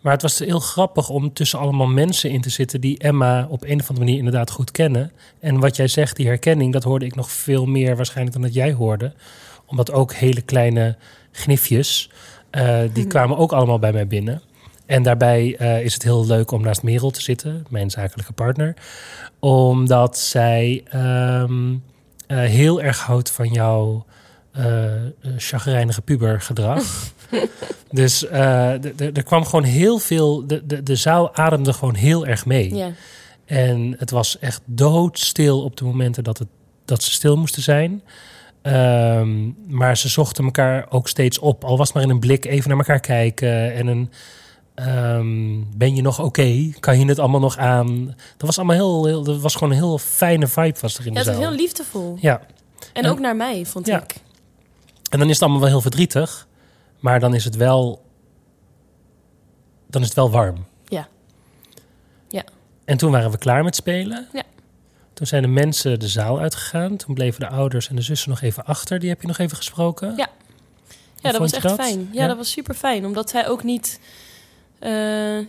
Maar 0.00 0.12
het 0.12 0.22
was 0.22 0.38
heel 0.38 0.60
grappig 0.60 1.08
om 1.08 1.32
tussen 1.32 1.58
allemaal 1.58 1.86
mensen 1.86 2.30
in 2.30 2.40
te 2.40 2.50
zitten 2.50 2.80
die 2.80 2.98
Emma 2.98 3.46
op 3.48 3.62
een 3.64 3.80
of 3.80 3.88
andere 3.88 3.98
manier 4.04 4.18
inderdaad 4.18 4.50
goed 4.50 4.70
kennen. 4.70 5.12
En 5.40 5.60
wat 5.60 5.76
jij 5.76 5.88
zegt, 5.88 6.16
die 6.16 6.26
herkenning, 6.26 6.72
dat 6.72 6.82
hoorde 6.84 7.06
ik 7.06 7.14
nog 7.14 7.30
veel 7.30 7.66
meer 7.66 7.96
waarschijnlijk 7.96 8.32
dan 8.36 8.42
dat 8.42 8.54
jij 8.54 8.72
hoorde. 8.72 9.12
Omdat 9.66 9.92
ook 9.92 10.12
hele 10.12 10.40
kleine 10.42 10.96
gnifjes, 11.32 12.10
eh, 12.50 12.78
die 12.80 13.02
Mhm. 13.02 13.08
kwamen 13.08 13.36
ook 13.36 13.52
allemaal 13.52 13.78
bij 13.78 13.92
mij 13.92 14.06
binnen. 14.06 14.42
En 14.86 15.02
daarbij 15.02 15.56
eh, 15.58 15.84
is 15.84 15.94
het 15.94 16.02
heel 16.02 16.26
leuk 16.26 16.50
om 16.50 16.62
naast 16.62 16.82
Merel 16.82 17.10
te 17.10 17.22
zitten, 17.22 17.66
mijn 17.68 17.90
zakelijke 17.90 18.32
partner. 18.32 18.74
Omdat 19.38 20.18
zij 20.18 20.82
ehm, 20.88 21.74
eh, 22.26 22.38
heel 22.38 22.82
erg 22.82 22.98
houdt 22.98 23.30
van 23.30 23.48
jouw 23.48 24.04
eh, 24.52 24.92
chagrijnige 25.36 26.02
pubergedrag. 26.02 26.84
dus 27.90 28.28
er 28.30 29.22
kwam 29.24 29.44
gewoon 29.44 29.64
heel 29.64 29.98
veel... 29.98 30.46
De, 30.46 30.66
de, 30.66 30.82
de 30.82 30.96
zaal 30.96 31.34
ademde 31.34 31.72
gewoon 31.72 31.94
heel 31.94 32.26
erg 32.26 32.46
mee. 32.46 32.94
En 33.44 33.94
het 33.98 34.10
was 34.10 34.38
echt 34.38 34.60
doodstil 34.64 35.62
op 35.62 35.76
de 35.76 35.84
momenten 35.84 36.24
dat, 36.24 36.38
het, 36.38 36.48
dat 36.84 37.02
ze 37.02 37.10
stil 37.10 37.36
moesten 37.36 37.62
zijn. 37.62 38.02
Ehm, 38.62 39.50
maar 39.66 39.96
ze 39.96 40.08
zochten 40.08 40.44
elkaar 40.44 40.86
ook 40.88 41.08
steeds 41.08 41.38
op. 41.38 41.64
Al 41.64 41.76
was 41.76 41.86
het 41.86 41.96
maar 41.96 42.04
in 42.04 42.10
een 42.10 42.20
blik 42.20 42.44
even 42.44 42.68
naar 42.68 42.78
elkaar 42.78 43.00
kijken. 43.00 43.74
En 43.74 43.86
een, 43.86 44.10
ehm, 44.74 45.60
ben 45.76 45.94
je 45.96 46.02
nog 46.02 46.20
oké? 46.20 46.70
Kan 46.80 46.98
je 46.98 47.06
het 47.06 47.18
allemaal 47.18 47.40
nog 47.40 47.56
aan? 47.58 48.06
Dat 48.06 48.46
was 48.46 48.56
allemaal 48.58 48.76
heel, 48.76 49.06
heel 49.06 49.22
dat 49.22 49.40
was 49.40 49.54
gewoon 49.54 49.70
een 49.70 49.76
heel 49.76 49.98
fijne 49.98 50.46
vibe 50.46 50.78
was 50.80 50.98
er 50.98 51.06
in 51.06 51.12
ja 51.12 51.18
de 51.18 51.24
zaal. 51.24 51.40
heel 51.40 51.50
liefdevol. 51.50 52.16
Ja, 52.20 52.40
En 52.92 53.04
En- 53.04 53.10
ook 53.10 53.18
naar 53.18 53.36
mij, 53.36 53.66
vond 53.66 53.86
Ja. 53.86 54.02
ik. 54.02 54.14
en 55.10 55.18
dan 55.18 55.28
is 55.28 55.32
het 55.34 55.42
allemaal 55.42 55.60
wel 55.60 55.68
heel 55.70 55.80
verdrietig. 55.80 56.46
Maar 57.00 57.20
dan 57.20 57.34
is 57.34 57.44
het 57.44 57.56
wel... 57.56 58.02
Dan 59.86 60.00
is 60.00 60.06
het 60.06 60.16
wel 60.16 60.30
warm. 60.30 60.64
Ja. 60.88 61.08
Ja. 62.28 62.44
En 62.84 62.96
toen 62.96 63.10
waren 63.10 63.30
we 63.30 63.38
klaar 63.38 63.64
met 63.64 63.74
spelen. 63.76 64.28
Ja. 64.32 64.42
Toen 65.12 65.26
zijn 65.26 65.42
de 65.42 65.48
mensen 65.48 65.98
de 66.00 66.08
zaal 66.08 66.38
uitgegaan. 66.40 66.96
Toen 66.96 67.14
bleven 67.14 67.40
de 67.40 67.48
ouders 67.48 67.88
en 67.88 67.96
de 67.96 68.02
zussen 68.02 68.30
nog 68.30 68.40
even 68.40 68.64
achter. 68.64 68.98
Die 68.98 69.08
heb 69.08 69.20
je 69.20 69.26
nog 69.26 69.38
even 69.38 69.56
gesproken. 69.56 70.16
Ja. 70.16 70.28
Ja, 71.16 71.30
dat 71.30 71.40
was 71.40 71.52
echt 71.52 71.62
dat? 71.62 71.74
fijn. 71.74 72.08
Ja, 72.12 72.20
Ja? 72.22 72.26
dat 72.26 72.36
was 72.36 72.50
super 72.50 72.74
fijn. 72.74 73.06
Omdat 73.06 73.30
zij 73.30 73.48
ook 73.48 73.62
niet... 73.62 74.00
eh, 74.82 75.46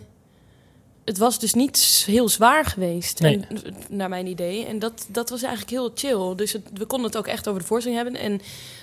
het 1.05 1.17
was 1.17 1.39
dus 1.39 1.53
niet 1.53 2.03
heel 2.05 2.29
zwaar 2.29 2.65
geweest, 2.65 3.19
Nee. 3.19 3.39
en, 3.49 3.75
naar 3.89 4.09
mijn 4.09 4.27
idee. 4.27 4.65
En 4.65 4.79
dat, 4.79 5.05
dat 5.09 5.29
was 5.29 5.41
eigenlijk 5.41 5.71
heel 5.71 5.91
chill. 5.95 6.35
Dus 6.35 6.51
het, 6.51 6.61
we 6.73 6.85
konden 6.85 7.07
het 7.07 7.17
ook 7.17 7.27
echt 7.27 7.47
over 7.47 7.61
de 7.61 7.67
voorstelling 7.67 8.01
hebben. 8.03 8.21
En 8.21 8.41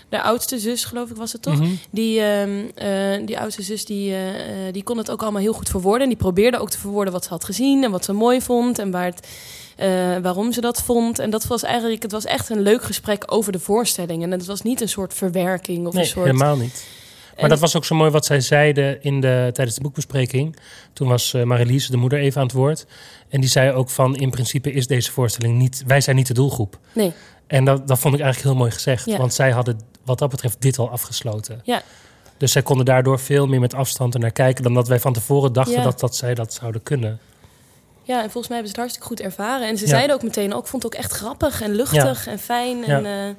de 0.09 0.23
oudste 0.23 0.59
zus, 0.59 0.85
geloof 0.85 1.11
ik, 1.11 1.17
was 1.17 1.33
het 1.33 1.43
toch? 1.43 1.59
Mhm. 1.59 1.71
Die, 1.91 2.21
ehm, 2.21 2.65
eh, 2.75 3.27
die 3.27 3.39
oudste 3.39 3.63
zus, 3.63 3.85
die, 3.85 4.11
eh, 4.13 4.67
eh, 4.67 4.73
die 4.73 4.83
kon 4.83 4.99
het 4.99 5.11
ook 5.11 5.23
allemaal 5.23 5.41
heel 5.41 5.53
goed 5.53 5.69
verwoorden. 5.69 6.03
En 6.03 6.09
die 6.09 6.17
probeerde 6.17 6.59
ook 6.59 6.71
te 6.71 6.79
verwoorden 6.79 7.13
wat 7.13 7.25
ze 7.25 7.31
had 7.31 7.45
gezien 7.45 7.85
en 7.85 7.91
wat 7.91 8.05
ze 8.05 8.13
mooi 8.13 8.41
vond. 8.41 8.79
En 8.79 8.91
waar 8.91 9.05
het, 9.05 9.29
eh, 9.77 10.17
waarom 10.23 10.53
ze 10.53 10.61
dat 10.61 10.83
vond. 10.83 11.19
En 11.19 11.31
dat 11.31 11.47
was 11.47 11.63
eigenlijk, 11.63 12.03
het 12.03 12.13
was 12.13 12.25
echt 12.25 12.49
een 12.49 12.61
leuk 12.61 12.83
gesprek 12.83 13.25
over 13.27 13.53
de 13.53 13.59
voorstelling. 13.59 14.23
En 14.23 14.31
het 14.31 14.47
was 14.47 14.63
niet 14.63 14.81
een 14.81 14.89
soort 14.89 15.15
verwerking 15.15 15.87
of 15.87 15.93
Nee, 15.93 16.03
een 16.03 16.09
soort... 16.09 16.27
helemaal 16.27 16.57
niet. 16.57 16.87
Maar 17.41 17.49
dat 17.49 17.61
was 17.61 17.77
ook 17.77 17.85
zo 17.85 17.95
mooi 17.95 18.11
wat 18.11 18.25
zij 18.25 18.41
zeiden 18.41 19.03
in 19.03 19.21
de, 19.21 19.51
tijdens 19.53 19.77
de 19.77 19.83
boekbespreking. 19.83 20.57
Toen 20.93 21.09
was 21.09 21.33
uh, 21.33 21.43
Marilies, 21.43 21.89
de 21.89 21.97
moeder, 21.97 22.19
even 22.19 22.41
aan 22.41 22.47
het 22.47 22.57
woord. 22.57 22.87
En 23.29 23.41
die 23.41 23.51
zei 23.51 23.73
ook 23.73 23.91
van, 23.91 24.17
in 24.17 24.31
principe 24.31 24.73
is 24.73 24.87
deze 24.87 25.13
voorstelling 25.13 25.59
niet... 25.59 25.83
Wij 25.87 26.01
zijn 26.01 26.17
niet 26.17 26.27
de 26.27 26.35
doelgroep. 26.35 26.79
Nee. 26.93 27.13
En 27.47 27.65
dat, 27.65 27.89
dat 27.89 27.99
vond 27.99 28.15
ik 28.15 28.21
eigenlijk 28.21 28.51
heel 28.51 28.61
mooi 28.63 28.75
gezegd. 28.75 29.05
Ja. 29.07 29.17
Want 29.19 29.35
zij 29.35 29.51
hadden 29.51 29.81
wat 30.05 30.19
dat 30.19 30.31
betreft 30.31 30.61
dit 30.61 30.79
al 30.79 30.91
afgesloten. 30.91 31.61
Ja. 31.65 31.83
Dus 32.37 32.53
zij 32.53 32.63
konden 32.63 32.87
daardoor 32.87 33.19
veel 33.19 33.47
meer 33.47 33.61
met 33.61 33.75
afstand 33.75 34.15
ernaar 34.15 34.31
kijken... 34.31 34.63
dan 34.63 34.75
dat 34.75 34.89
wij 34.89 35.01
van 35.01 35.13
tevoren 35.13 35.53
dachten 35.53 35.75
Ja. 35.75 35.83
dat, 35.83 36.01
dat 36.01 36.17
zij 36.17 36.35
dat 36.35 36.53
zouden 36.55 36.83
kunnen. 36.83 37.19
Ja, 38.03 38.23
en 38.23 38.31
volgens 38.31 38.49
mij 38.49 38.57
hebben 38.57 38.75
ze 38.75 38.81
het 38.81 38.91
hartstikke 38.91 39.09
goed 39.09 39.21
ervaren. 39.21 39.69
En 39.69 39.79
ze 39.79 39.87
zeiden 39.87 40.17
ook 40.17 40.23
meteen, 40.23 40.55
ook, 40.55 40.63
ik 40.63 40.69
vond 40.69 40.83
het 40.83 40.95
ook 40.95 40.99
echt 41.01 41.13
grappig 41.13 41.61
en 41.61 41.75
luchtig 41.75 42.27
en 42.27 42.39
fijn. 42.39 42.85
En, 42.85 43.07
eh, 43.07 43.35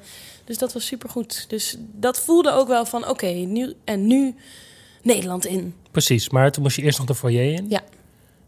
dus 0.52 0.60
dat 0.60 0.72
was 0.72 0.86
supergoed. 0.86 1.44
Dus 1.48 1.76
dat 1.78 2.20
voelde 2.20 2.52
ook 2.52 2.68
wel 2.68 2.84
van, 2.84 3.08
oké, 3.08 3.26
nu 3.26 3.74
en 3.84 4.06
nu 4.06 4.34
Nederland 5.02 5.46
in. 5.46 5.74
Precies, 5.90 6.30
maar 6.30 6.52
toen 6.52 6.62
moest 6.62 6.76
je 6.76 6.82
eerst 6.82 6.98
nog 6.98 7.06
de 7.06 7.14
foyer 7.14 7.54
in. 7.54 7.66
Ja. 7.68 7.80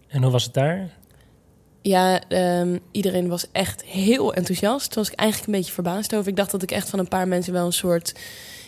En 0.08 0.23
hoe 0.23 0.32
was 0.32 0.44
het 0.44 0.54
daar? 0.54 0.90
Ja, 1.82 2.20
ehm, 2.28 2.78
iedereen 2.90 3.28
was 3.28 3.46
echt 3.52 3.84
heel 3.84 4.34
enthousiast. 4.34 4.90
Toen 4.90 5.02
was 5.02 5.12
ik 5.12 5.18
eigenlijk 5.18 5.50
een 5.50 5.58
beetje 5.58 5.73
verbaasd 5.73 6.14
over. 6.14 6.28
Ik 6.28 6.37
dacht 6.37 6.50
dat 6.50 6.62
ik 6.62 6.70
echt 6.70 6.90
van 6.90 6.99
een 6.99 7.08
paar 7.08 7.28
mensen 7.28 7.52
wel 7.52 7.66
een 7.66 7.73
soort... 7.73 8.14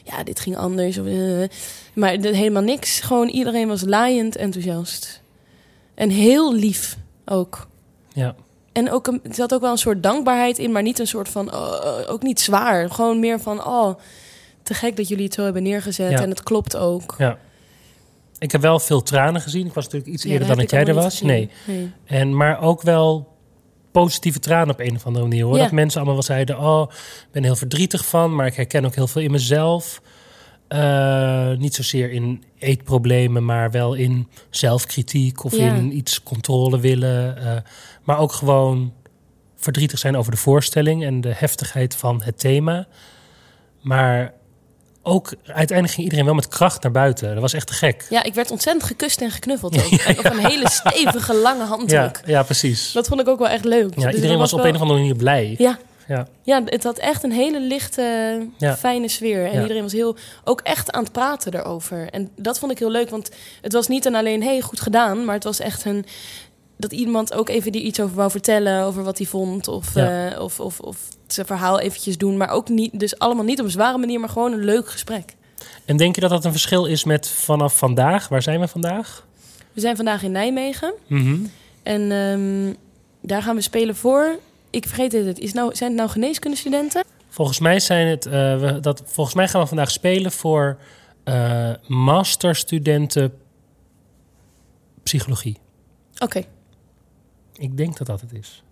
Ja, 0.05 0.23
dit 0.23 0.41
ging 0.41 0.57
anders. 0.57 0.99
Of, 0.99 1.07
eh, 1.07 1.49
maar 1.95 2.11
helemaal 2.11 2.63
niks. 2.63 3.01
Gewoon 3.01 3.29
iedereen 3.29 3.69
was 3.69 3.83
laaiend 3.83 4.37
enthousiast. 4.37 5.23
En 5.95 6.11
heel 6.11 6.55
lief 6.55 6.97
ook. 7.25 7.69
Ja, 8.13 8.35
En 8.77 8.91
ook 8.91 9.07
een, 9.07 9.21
er 9.29 9.35
zat 9.35 9.55
ook 9.55 9.61
wel 9.61 9.71
een 9.71 9.79
soort 9.79 10.03
dankbaarheid 10.03 10.59
in, 10.59 10.73
maar 10.73 10.83
niet 10.83 10.99
een 10.99 11.07
soort 11.07 11.29
van, 11.29 11.55
oh, 11.55 12.01
ook 12.07 12.23
niet 12.23 12.41
zwaar. 12.41 12.91
Gewoon 12.91 13.21
meer 13.21 13.41
van, 13.41 13.67
oh, 13.67 13.95
te 14.63 14.75
gek 14.75 14.97
dat 14.97 15.09
jullie 15.09 15.25
het 15.25 15.35
zo 15.35 15.45
hebben 15.45 15.63
neergezet 15.63 16.11
Ja. 16.11 16.23
en 16.23 16.31
het 16.31 16.43
klopt 16.43 16.77
ook. 16.77 17.15
ja. 17.19 17.39
ik 18.39 18.53
heb 18.53 18.61
wel 18.61 18.79
veel 18.79 19.03
tranen 19.03 19.41
gezien. 19.41 19.67
Ik 19.67 19.73
was 19.73 19.85
natuurlijk 19.85 20.13
iets 20.13 20.23
Ja, 20.23 20.31
eerder 20.31 20.49
dan 20.49 20.57
dat 20.57 20.71
jij 20.71 20.85
er 20.85 20.95
was. 20.95 21.23
Nee. 21.23 21.51
nee. 21.65 21.91
En, 22.05 22.37
maar 22.37 22.61
ook 22.61 22.83
wel 22.83 23.35
positieve 23.91 24.39
tranen 24.39 24.71
op 24.71 24.81
een 24.81 24.95
of 24.97 25.07
andere 25.07 25.27
manier. 25.27 25.45
Hoor. 25.45 25.57
Ja. 25.57 25.63
Dat 25.63 25.73
mensen 25.73 25.97
allemaal 25.97 26.17
wel 26.17 26.37
zeiden, 26.37 26.59
oh, 26.59 26.91
ik 26.91 27.29
ben 27.33 27.45
heel 27.45 27.57
verdrietig 27.57 28.07
van. 28.07 28.35
Maar 28.35 28.47
ik 28.47 28.55
herken 28.55 28.85
ook 28.85 28.95
heel 28.95 29.07
veel 29.07 29.23
in 29.23 29.31
mezelf. 29.31 30.01
Eh, 30.69 31.51
niet 31.53 31.75
zozeer 31.75 32.11
in 32.11 32.45
eetproblemen, 32.59 33.45
maar 33.45 33.71
wel 33.71 33.95
in 33.95 34.29
zelfkritiek 34.51 35.45
of 35.45 35.57
Ja. 35.57 35.75
in 35.75 35.97
iets 35.97 36.23
controle 36.23 36.81
willen. 36.81 37.37
eh, 37.39 37.57
maar 38.05 38.19
ook 38.19 38.33
gewoon 38.33 38.93
verdrietig 39.57 39.99
zijn 39.99 40.17
over 40.17 40.31
de 40.33 40.37
voorstelling 40.39 41.05
en 41.05 41.21
de 41.21 41.33
heftigheid 41.35 41.97
van 41.97 42.23
het 42.23 42.39
thema. 42.39 42.87
Maar 43.81 44.33
ook 45.03 45.33
uiteindelijk 45.45 45.91
ging 45.91 46.03
iedereen 46.03 46.25
wel 46.25 46.35
met 46.35 46.49
kracht 46.49 46.83
naar 46.83 46.93
buiten. 46.93 47.33
Dat 47.33 47.41
was 47.41 47.53
echt 47.53 47.67
te 47.67 47.73
gek. 47.73 48.07
Ja, 48.11 48.23
ik 48.23 48.35
werd 48.35 48.51
ontzettend 48.51 48.85
gekust 48.87 49.21
en 49.21 49.31
geknuffeld 49.31 49.75
ook. 49.85 49.91
En 50.01 50.19
op 50.19 50.25
een 50.25 50.47
hele 50.47 50.71
stevige, 50.71 51.35
lange 51.35 51.59
Ja, 51.63 51.67
handdruk. 51.67 52.21
ja 52.27 52.43
precies. 52.43 52.93
Dat 52.93 53.07
vond 53.07 53.21
ik 53.21 53.29
ook 53.29 53.39
wel 53.39 53.49
echt 53.49 53.65
leuk. 53.65 53.95
Ja, 53.99 54.07
Dus 54.07 54.15
iedereen 54.15 54.39
was 54.39 54.53
op 54.53 54.65
een 54.65 54.75
of 54.75 54.81
andere 54.81 54.99
manier 54.99 55.17
blij. 55.17 55.55
Ja, 55.59 55.79
Ja. 56.09 56.27
ja, 56.43 56.63
het 56.65 56.85
had 56.85 56.99
echt 56.99 57.23
een 57.23 57.33
hele 57.33 57.61
lichte, 57.61 58.39
Ja. 58.57 58.77
fijne 58.77 59.09
sfeer. 59.09 59.47
En 59.47 59.53
Ja. 59.53 59.61
iedereen 59.63 59.83
was 59.83 59.93
heel, 59.93 60.17
ook 60.45 60.61
echt 60.61 60.93
aan 60.93 61.03
het 61.03 61.13
praten 61.13 61.55
erover. 61.55 62.11
En 62.11 62.31
dat 62.37 62.59
vond 62.59 62.73
ik 62.73 62.79
heel 62.79 62.91
leuk, 62.91 63.11
want 63.11 63.31
het 63.63 63.73
was 63.73 63.89
niet 63.89 64.05
een 64.05 64.15
alleen, 64.15 64.43
hey, 64.43 64.61
goed 64.61 64.81
gedaan. 64.81 65.25
Maar 65.25 65.35
het 65.35 65.45
was 65.45 65.59
echt 65.61 65.85
een, 65.85 66.05
dat 66.77 66.93
iemand 66.93 67.35
ook 67.35 67.49
even 67.49 67.73
die 67.73 67.83
iets 67.83 68.01
over 68.01 68.17
wou 68.17 68.31
vertellen, 68.31 68.85
over 68.85 69.03
wat 69.03 69.19
hij 69.19 69.27
vond. 69.27 69.69
Of, 69.69 69.95
Ja. 69.95 70.31
eh, 70.33 70.41
of, 70.43 70.61
of, 70.61 70.81
of 70.81 70.97
zijn 71.27 71.47
verhaal 71.47 71.81
eventjes 71.81 72.19
doen. 72.19 72.37
Maar 72.37 72.51
ook 72.51 72.69
niet, 72.69 72.99
dus 73.01 73.19
allemaal 73.19 73.45
niet 73.45 73.59
op 73.59 73.65
een 73.65 73.71
zware 73.71 73.99
manier, 73.99 74.21
maar 74.21 74.29
gewoon 74.29 74.53
een 74.53 74.65
leuk 74.65 74.89
gesprek. 74.89 75.35
En 75.85 75.97
denk 75.97 76.15
je 76.15 76.21
dat 76.21 76.31
dat 76.31 76.45
een 76.45 76.51
verschil 76.51 76.85
is 76.85 77.05
met 77.05 77.29
vanaf 77.29 77.79
vandaag? 77.79 78.29
Waar 78.29 78.43
zijn 78.43 78.61
we 78.61 78.69
vandaag? 78.69 79.27
We 79.73 79.81
zijn 79.81 79.97
vandaag 79.97 80.23
in 80.23 80.33
Nijmegen. 80.33 80.93
Mhm. 81.07 81.37
En 81.83 82.11
ehm, 82.13 82.75
daar 83.21 83.43
gaan 83.43 83.55
we 83.57 83.61
spelen 83.63 83.97
voor. 83.97 84.39
Ik 84.77 84.87
vergeet 84.87 85.13
het. 85.13 85.39
Is 85.39 85.53
nou, 85.53 85.75
zijn 85.75 85.91
het 85.91 85.99
nou 85.99 86.11
geneeskundestudenten? 86.11 87.05
Volgens 87.29 87.59
mij 87.59 87.81
zijn 87.81 88.07
het. 88.07 88.27
eh, 88.27 88.33
we, 88.33 88.79
dat, 88.81 89.03
volgens 89.07 89.37
mij 89.37 89.49
gaan 89.49 89.61
we 89.61 89.67
vandaag 89.67 89.91
spelen 89.91 90.33
voor 90.33 90.79
eh, 91.25 91.71
masterstudenten 91.87 93.39
psychologie. 95.03 95.59
Oké. 96.19 96.43
Ik 97.53 97.77
denk 97.77 97.97
dat 97.97 98.07
dat 98.07 98.21
het 98.21 98.33
is. 98.33 98.63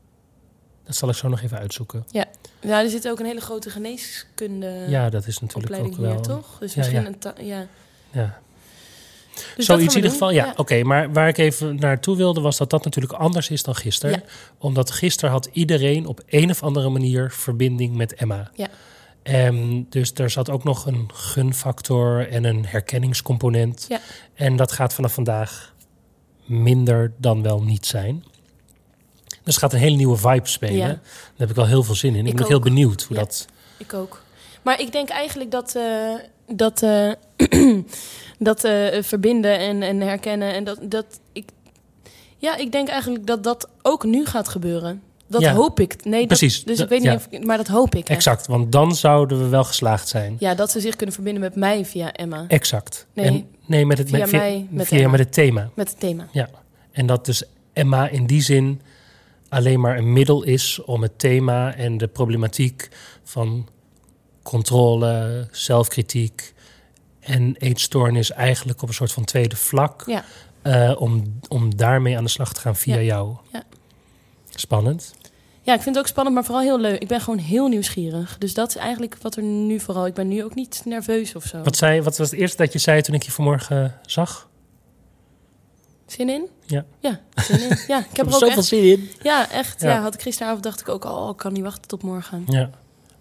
Dat 0.85 0.97
zal 0.97 1.09
ik 1.09 1.15
zo 1.15 1.29
nog 1.29 1.41
even 1.43 1.59
uitzoeken. 1.59 2.05
Ja, 2.11 2.27
er 2.61 2.89
zit 2.89 3.09
ook 3.09 3.19
een 3.19 3.27
hele 3.27 3.41
grote 3.41 3.71
geneeskunde 3.71 4.85
ja, 4.89 5.11
dat 5.11 5.27
is 5.27 5.39
natuurlijk 5.39 5.83
ook 5.83 5.97
wel. 5.97 6.11
hier, 6.13 6.21
toch? 6.21 6.59
Dus 6.59 6.75
Ja, 6.75 6.79
misschien 6.81 7.03
ja. 7.21 7.33
een... 7.37 7.47
ja. 7.47 7.67
Ja. 8.11 8.39
Dus 9.57 9.67
Zoiets 9.67 9.89
in 9.91 9.97
ieder 9.97 10.11
geval. 10.11 10.31
Ja, 10.31 10.53
oké. 10.57 10.83
maar 10.83 11.13
waar 11.13 11.29
ik 11.29 11.39
even 11.39 11.77
naartoe 11.77 12.17
wilde, 12.17 12.41
was 12.41 12.57
dat 12.57 12.71
dat 12.71 12.85
natuurlijk 12.85 13.13
anders 13.13 13.51
is 13.51 13.63
dan 13.63 13.75
gisteren. 13.77 14.15
Ja. 14.17 14.23
Omdat 14.59 14.91
gisteren 14.91 15.31
had 15.31 15.49
iedereen 15.53 16.07
op 16.07 16.21
een 16.27 16.51
of 16.51 16.63
andere 16.63 16.89
manier 16.89 17.31
verbinding 17.31 17.95
met 17.97 18.15
Emma. 18.15 18.51
Ja. 18.55 18.69
En 19.23 19.87
dus 19.91 20.13
er 20.15 20.31
zat 20.31 20.51
ook 20.51 20.65
nog 20.65 20.87
een 20.87 21.11
gunfactor 21.15 22.29
en 22.29 22.45
een 22.45 22.67
herkenningscomponent. 22.67 23.87
Ja. 23.89 24.01
En 24.35 24.57
dat 24.57 24.73
gaat 24.73 24.95
vanaf 24.95 25.15
vandaag 25.15 25.75
minder 26.45 27.13
dan 27.17 27.43
wel 27.43 27.63
niet 27.63 27.87
zijn. 27.87 28.25
Dus 29.27 29.55
het 29.55 29.63
gaat 29.65 29.73
een 29.73 29.79
hele 29.79 29.97
nieuwe 29.97 30.17
vibe 30.17 30.49
spelen. 30.49 30.77
Ja. 30.77 30.87
Daar 30.87 31.01
heb 31.37 31.49
ik 31.51 31.57
wel 31.57 31.67
heel 31.67 31.83
veel 31.83 31.95
zin 31.95 32.15
in. 32.15 32.21
Ik, 32.21 32.27
Ik 32.27 32.35
ben 32.35 32.43
ook 32.43 32.51
heel 32.51 32.61
benieuwd 32.61 33.03
hoe 33.03 33.17
Ja. 33.17 33.23
dat... 33.23 33.47
Ik 33.79 33.93
ook. 33.95 34.23
Maar 34.63 34.81
ik 34.81 34.93
denk 34.93 35.09
eigenlijk 35.09 35.51
dat... 35.51 35.75
eh, 35.75 36.15
dat 36.47 36.83
eh, 36.83 37.11
dat 38.39 38.65
eh, 38.65 39.03
verbinden 39.03 39.59
en, 39.59 39.83
en 39.83 40.01
herkennen 40.01 40.53
en 40.55 40.65
dat, 40.65 40.79
dat 40.83 41.07
ik... 41.33 41.45
Ja, 42.39 42.57
ik 42.57 42.73
denk 42.73 42.89
eigenlijk 42.89 43.27
dat 43.27 43.45
dat 43.45 43.69
ook 43.83 44.05
nu 44.05 44.27
gaat 44.27 44.49
gebeuren. 44.49 45.03
Dat 45.27 45.41
Ja. 45.41 45.53
hoop 45.53 45.81
ik. 45.81 46.05
Nee, 46.05 46.19
dat- 46.19 46.27
Precies. 46.39 46.65
dus 46.65 46.77
Dat- 46.77 46.85
ik 46.85 46.93
weet 47.03 47.13
niet 47.13 47.27
ja. 47.31 47.39
of... 47.39 47.45
Maar 47.47 47.57
dat 47.57 47.67
hoop 47.67 47.95
ik 47.95 48.01
echt. 48.01 48.09
Exact, 48.09 48.47
want 48.47 48.73
dan 48.73 48.95
zouden 48.95 49.39
we 49.39 49.49
wel 49.49 49.65
geslaagd 49.65 50.09
zijn. 50.09 50.37
Ja, 50.39 50.55
dat 50.55 50.71
ze 50.71 50.81
zich 50.81 50.97
kunnen 50.97 51.15
verbinden 51.15 51.43
met 51.43 51.55
mij 51.57 51.85
via 51.85 52.13
Emma. 52.13 52.45
Exact. 52.49 53.07
Nee, 53.13 53.27
en, 53.27 53.47
nee 53.67 53.87
met 53.87 53.99
het, 53.99 54.09
via 54.09 54.19
met, 54.19 54.31
mij 54.31 54.67
met 54.71 54.87
via 54.87 55.09
met 55.09 55.21
het 55.21 55.33
thema. 55.33 55.71
Met 55.75 55.89
het 55.89 56.01
thema. 56.01 56.29
Ja. 56.33 56.49
En 56.93 57.07
dat 57.07 57.25
dus 57.27 57.43
Emma 57.73 58.09
in 58.09 58.27
die 58.27 58.43
zin 58.43 58.81
alleen 59.49 59.81
maar 59.81 59.99
een 59.99 60.13
middel 60.13 60.43
is 60.43 60.83
om 60.85 61.03
het 61.03 61.19
thema 61.19 61.75
en 61.75 61.99
de 61.99 62.07
problematiek 62.07 62.89
van 63.25 63.69
controle, 64.45 65.49
zelfkritiek 65.51 66.55
en 67.21 67.57
eetstoornis 67.59 68.31
eigenlijk 68.33 68.83
op 68.83 68.89
een 68.89 68.95
soort 68.95 69.13
van 69.13 69.25
tweede 69.25 69.57
vlak. 69.57 70.03
Ja. 70.07 70.25
eh, 70.63 71.01
om, 71.01 71.39
om 71.49 71.77
daarmee 71.77 72.17
aan 72.17 72.25
de 72.25 72.31
slag 72.31 72.53
te 72.55 72.61
gaan 72.61 72.77
via 72.77 72.95
Ja. 72.95 73.01
jou. 73.03 73.37
Ja. 73.53 73.63
Spannend. 74.51 75.15
Ja, 75.63 75.75
ik 75.75 75.81
vind 75.83 75.95
het 75.95 76.05
ook 76.05 76.11
spannend, 76.11 76.35
maar 76.37 76.45
vooral 76.45 76.63
heel 76.63 76.81
leuk. 76.81 77.01
Ik 77.03 77.09
ben 77.09 77.21
gewoon 77.21 77.39
heel 77.39 77.69
nieuwsgierig. 77.69 78.39
Dus 78.39 78.55
dat 78.55 78.69
is 78.69 78.77
eigenlijk 78.77 79.17
wat 79.23 79.37
er 79.37 79.43
nu 79.43 79.81
vooral... 79.81 80.07
Ik 80.07 80.15
ben 80.15 80.29
nu 80.29 80.45
ook 80.45 80.55
niet 80.55 80.83
nerveus 80.85 81.35
of 81.35 81.45
zo. 81.45 81.63
Wat, 81.63 81.77
zei, 81.77 82.03
wat 82.03 82.17
was 82.19 82.31
het 82.31 82.41
eerste 82.41 82.57
dat 82.57 82.73
je 82.73 82.79
zei 82.79 83.01
toen 83.03 83.15
ik 83.15 83.23
je 83.23 83.31
vanmorgen 83.31 83.99
zag? 84.07 84.49
Zin 86.07 86.29
in? 86.29 86.47
Ja. 86.67 86.85
Ja, 86.99 87.21
zin 87.35 87.61
in. 87.71 87.79
Ja, 87.87 87.99
ik 88.11 88.17
heb 88.17 88.27
er 88.27 88.33
ook 88.35 88.39
zoveel 88.39 88.49
echt... 88.57 88.65
zin 88.65 88.85
in. 88.85 89.11
Ja, 89.23 89.51
echt. 89.51 89.81
Ja. 89.81 89.91
Ja. 89.91 90.01
had 90.01 90.15
ik 90.15 90.23
gisteravond 90.23 90.63
dacht 90.63 90.81
ik 90.81 90.89
ook... 90.89 91.05
Oh, 91.05 91.29
ik 91.31 91.37
kan 91.37 91.53
niet 91.53 91.63
wachten 91.63 91.89
tot 91.89 92.03
morgen. 92.03 92.45
Ja, 92.47 92.71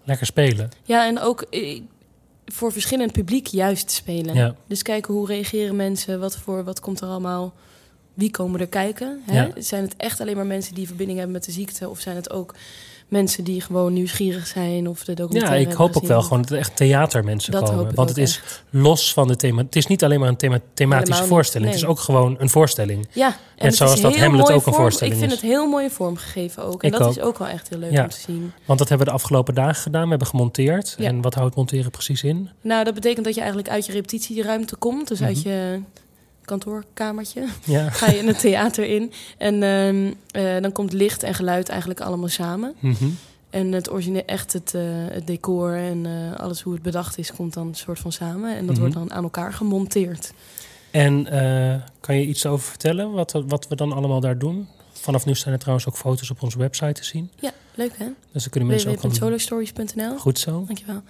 lekker 0.04 0.26
spelen. 0.26 0.70
Ja, 0.82 1.06
en 1.06 1.20
ook 1.20 1.42
eh, 1.42 1.80
voor 2.46 2.72
verschillend 2.72 3.12
publiek 3.12 3.46
juist 3.46 3.90
spelen. 3.90 4.34
Ja. 4.34 4.54
Dus 4.66 4.82
kijken 4.82 5.14
hoe 5.14 5.26
reageren 5.26 5.76
mensen, 5.76 6.20
wat, 6.20 6.36
voor, 6.36 6.64
wat 6.64 6.80
komt 6.80 7.00
er 7.00 7.08
allemaal... 7.08 7.54
Wie 8.14 8.30
komen 8.30 8.60
er 8.60 8.68
kijken? 8.68 9.22
Hè? 9.26 9.42
Ja. 9.42 9.50
Zijn 9.56 9.82
het 9.82 9.96
echt 9.96 10.20
alleen 10.20 10.36
maar 10.36 10.46
mensen 10.46 10.74
die 10.74 10.86
verbinding 10.86 11.18
hebben 11.18 11.36
met 11.36 11.44
de 11.44 11.52
ziekte? 11.52 11.88
Of 11.88 12.00
zijn 12.00 12.16
het 12.16 12.30
ook 12.30 12.54
mensen 13.14 13.44
die 13.44 13.60
gewoon 13.60 13.92
nieuwsgierig 13.92 14.46
zijn? 14.46 14.88
Of 14.88 15.04
de 15.04 15.10
Ja, 15.10 15.16
documentaire 15.16 15.60
ik 15.60 15.66
hebben 15.68 15.86
hoop 15.86 15.96
ook 15.96 16.06
wel 16.06 16.22
gewoon 16.22 16.42
dat 16.42 16.50
er 16.50 16.58
echt 16.58 16.76
theatermensen 16.76 17.52
Dat 17.52 17.68
komen. 17.70 17.88
ik 17.90 17.94
Want 17.96 18.08
het 18.08 18.18
is 18.18 18.36
echt. 18.36 18.64
los 18.70 19.12
van 19.12 19.28
het 19.28 19.38
thema. 19.38 19.62
Het 19.62 19.76
is 19.76 19.86
niet 19.86 20.04
alleen 20.04 20.20
maar 20.20 20.28
een 20.28 20.36
thema, 20.36 20.60
thematische 20.74 21.12
Helemaal 21.14 21.36
voorstelling. 21.36 21.70
Het 21.70 21.80
is 21.80 21.86
ook 21.86 21.98
gewoon 21.98 22.36
een 22.38 22.50
voorstelling. 22.50 23.06
Ja, 23.12 23.26
en 23.26 23.32
Net 23.56 23.64
het 23.64 23.74
zoals 23.74 23.94
is 23.94 24.00
dat 24.00 24.16
Hamlet 24.16 24.50
ook 24.52 24.66
een 24.66 24.72
voorstelling 24.72 25.14
Ik 25.14 25.20
vind 25.20 25.32
is. 25.32 25.40
het 25.40 25.50
heel 25.50 25.66
mooi 25.68 25.90
vormgegeven 25.90 26.64
ook. 26.64 26.82
En 26.82 26.92
Ik 26.92 26.98
dat 26.98 27.02
ook. 27.08 27.16
is 27.16 27.20
ook 27.22 27.38
wel 27.38 27.48
echt 27.48 27.68
heel 27.68 27.78
leuk 27.78 27.92
Ja. 27.92 28.02
om 28.02 28.08
te 28.08 28.20
zien. 28.20 28.52
Want 28.64 28.78
dat 28.78 28.88
hebben 28.88 29.06
we 29.06 29.12
de 29.12 29.18
afgelopen 29.18 29.54
dagen 29.54 29.82
gedaan. 29.82 30.02
We 30.02 30.08
hebben 30.08 30.26
gemonteerd. 30.28 30.94
Ja. 30.98 31.04
En 31.06 31.20
wat 31.22 31.34
houdt 31.34 31.54
monteren 31.56 31.90
precies 31.90 32.22
in? 32.22 32.48
Nou, 32.60 32.84
dat 32.84 32.94
betekent 32.94 33.24
dat 33.24 33.34
je 33.34 33.40
eigenlijk 33.40 33.70
uit 33.70 33.86
je 33.86 33.92
repetitieruimte 33.92 34.76
komt. 34.76 35.08
Dus 35.08 35.22
uit 35.22 35.36
Mhm. 35.44 35.48
je 35.48 35.80
kantoorkamertje 36.44 37.44
Ja. 37.64 37.90
ga 38.00 38.06
je 38.10 38.18
in 38.18 38.26
het 38.26 38.40
theater 38.40 38.84
in. 38.84 39.12
En 39.38 39.62
ehm, 39.62 40.12
eh, 40.30 40.62
dan 40.62 40.72
komt 40.72 40.92
licht 40.92 41.22
en 41.22 41.34
geluid 41.34 41.68
eigenlijk 41.68 42.00
allemaal 42.00 42.28
samen. 42.28 42.74
Mhm. 42.78 43.04
En 43.50 43.72
het 43.72 43.90
origineel, 43.90 44.22
echt 44.26 44.52
het, 44.52 44.74
eh, 44.74 44.82
het 44.86 45.26
decor 45.26 45.76
en 45.76 46.06
eh, 46.06 46.40
alles 46.40 46.60
hoe 46.62 46.72
het 46.72 46.82
bedacht 46.82 47.18
is, 47.18 47.32
komt 47.32 47.54
dan 47.54 47.66
een 47.66 47.74
soort 47.74 47.98
van 47.98 48.12
samen. 48.12 48.56
En 48.56 48.60
dat 48.66 48.70
Mhm. 48.70 48.78
wordt 48.80 48.94
dan 48.94 49.12
aan 49.12 49.22
elkaar 49.22 49.52
gemonteerd. 49.52 50.32
En 50.90 51.24
kan 52.00 52.16
je 52.16 52.26
iets 52.26 52.46
over 52.46 52.68
vertellen? 52.68 53.12
Wat, 53.12 53.42
wat 53.46 53.68
we 53.68 53.76
dan 53.76 53.92
allemaal 53.92 54.20
daar 54.20 54.38
doen? 54.38 54.68
Vanaf 54.92 55.24
nu 55.26 55.34
staan 55.34 55.52
er 55.52 55.58
trouwens 55.58 55.88
ook 55.88 55.96
foto's 55.96 56.30
op 56.30 56.42
onze 56.42 56.58
website 56.58 56.92
te 56.92 57.04
zien. 57.04 57.30
Ja, 57.40 57.50
leuk 57.76 57.92
hè? 57.98 58.06
Dus 58.32 58.42
dan 58.42 58.50
kunnen 58.50 58.68
mensen 58.68 58.90
ook 58.90 59.00
gewoon... 59.00 59.14
www.solostories.nl 59.16 60.18
Goed 60.18 60.38
zo. 60.38 60.64
Dankjewel. 60.66 61.02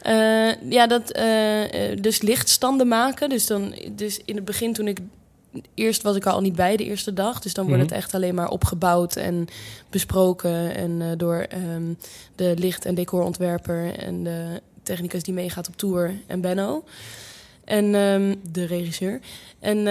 Eh 0.00 0.70
ja, 0.70 0.86
dat, 0.86 1.10
eh, 1.10 1.90
eh, 1.92 1.98
dus 2.00 2.20
lichtstanden 2.22 2.88
maken. 2.88 3.28
Dus, 3.28 3.46
dan, 3.46 3.74
dus 3.92 4.20
in 4.24 4.36
het 4.36 4.44
begin 4.44 4.72
toen 4.72 4.88
ik... 4.88 4.98
Eerst 5.74 6.02
was 6.02 6.16
ik 6.16 6.26
al 6.26 6.40
niet 6.40 6.54
bij 6.56 6.76
de 6.76 6.84
eerste 6.84 7.12
dag. 7.12 7.40
Dus 7.40 7.54
dan 7.54 7.64
wordt 7.66 7.80
Mhm. 7.82 7.90
het 7.90 7.98
echt 7.98 8.14
alleen 8.14 8.34
maar 8.34 8.48
opgebouwd 8.48 9.16
en 9.16 9.46
besproken. 9.90 10.74
En 10.74 11.18
door 11.18 11.36
ehm, 11.38 11.82
de 12.34 12.54
licht- 12.58 12.84
en 12.84 12.94
decorontwerper 12.94 13.98
en 13.98 14.22
de 14.24 14.60
technicus 14.82 15.22
die 15.22 15.34
meegaat 15.34 15.68
op 15.68 15.76
tour 15.76 16.14
en 16.26 16.40
Benno. 16.40 16.84
En 17.64 17.94
ehm, 17.94 18.34
de 18.52 18.64
regisseur. 18.64 19.20
En 19.58 19.86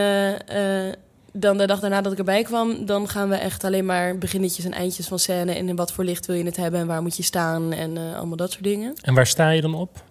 dan 1.33 1.57
de 1.57 1.65
dag 1.65 1.79
daarna 1.79 2.01
dat 2.01 2.11
ik 2.11 2.17
erbij 2.17 2.43
kwam, 2.43 2.85
dan 2.85 3.09
gaan 3.09 3.29
we 3.29 3.35
echt 3.35 3.63
alleen 3.63 3.85
maar 3.85 4.17
beginnetjes 4.17 4.65
en 4.65 4.73
eindjes 4.73 5.07
van 5.07 5.19
scène. 5.19 5.53
En 5.53 5.67
in 5.67 5.75
wat 5.75 5.91
voor 5.91 6.03
licht 6.03 6.25
wil 6.25 6.35
je 6.35 6.43
het 6.43 6.57
hebben 6.57 6.79
en 6.79 6.87
waar 6.87 7.01
moet 7.01 7.17
je 7.17 7.23
staan 7.23 7.71
en 7.71 7.97
eh, 7.97 8.15
allemaal 8.15 8.37
dat 8.37 8.51
soort 8.51 8.63
dingen. 8.63 8.93
En 9.01 9.13
waar 9.13 9.27
sta 9.27 9.49
je 9.49 9.61
dan 9.61 9.75
op? 9.75 10.03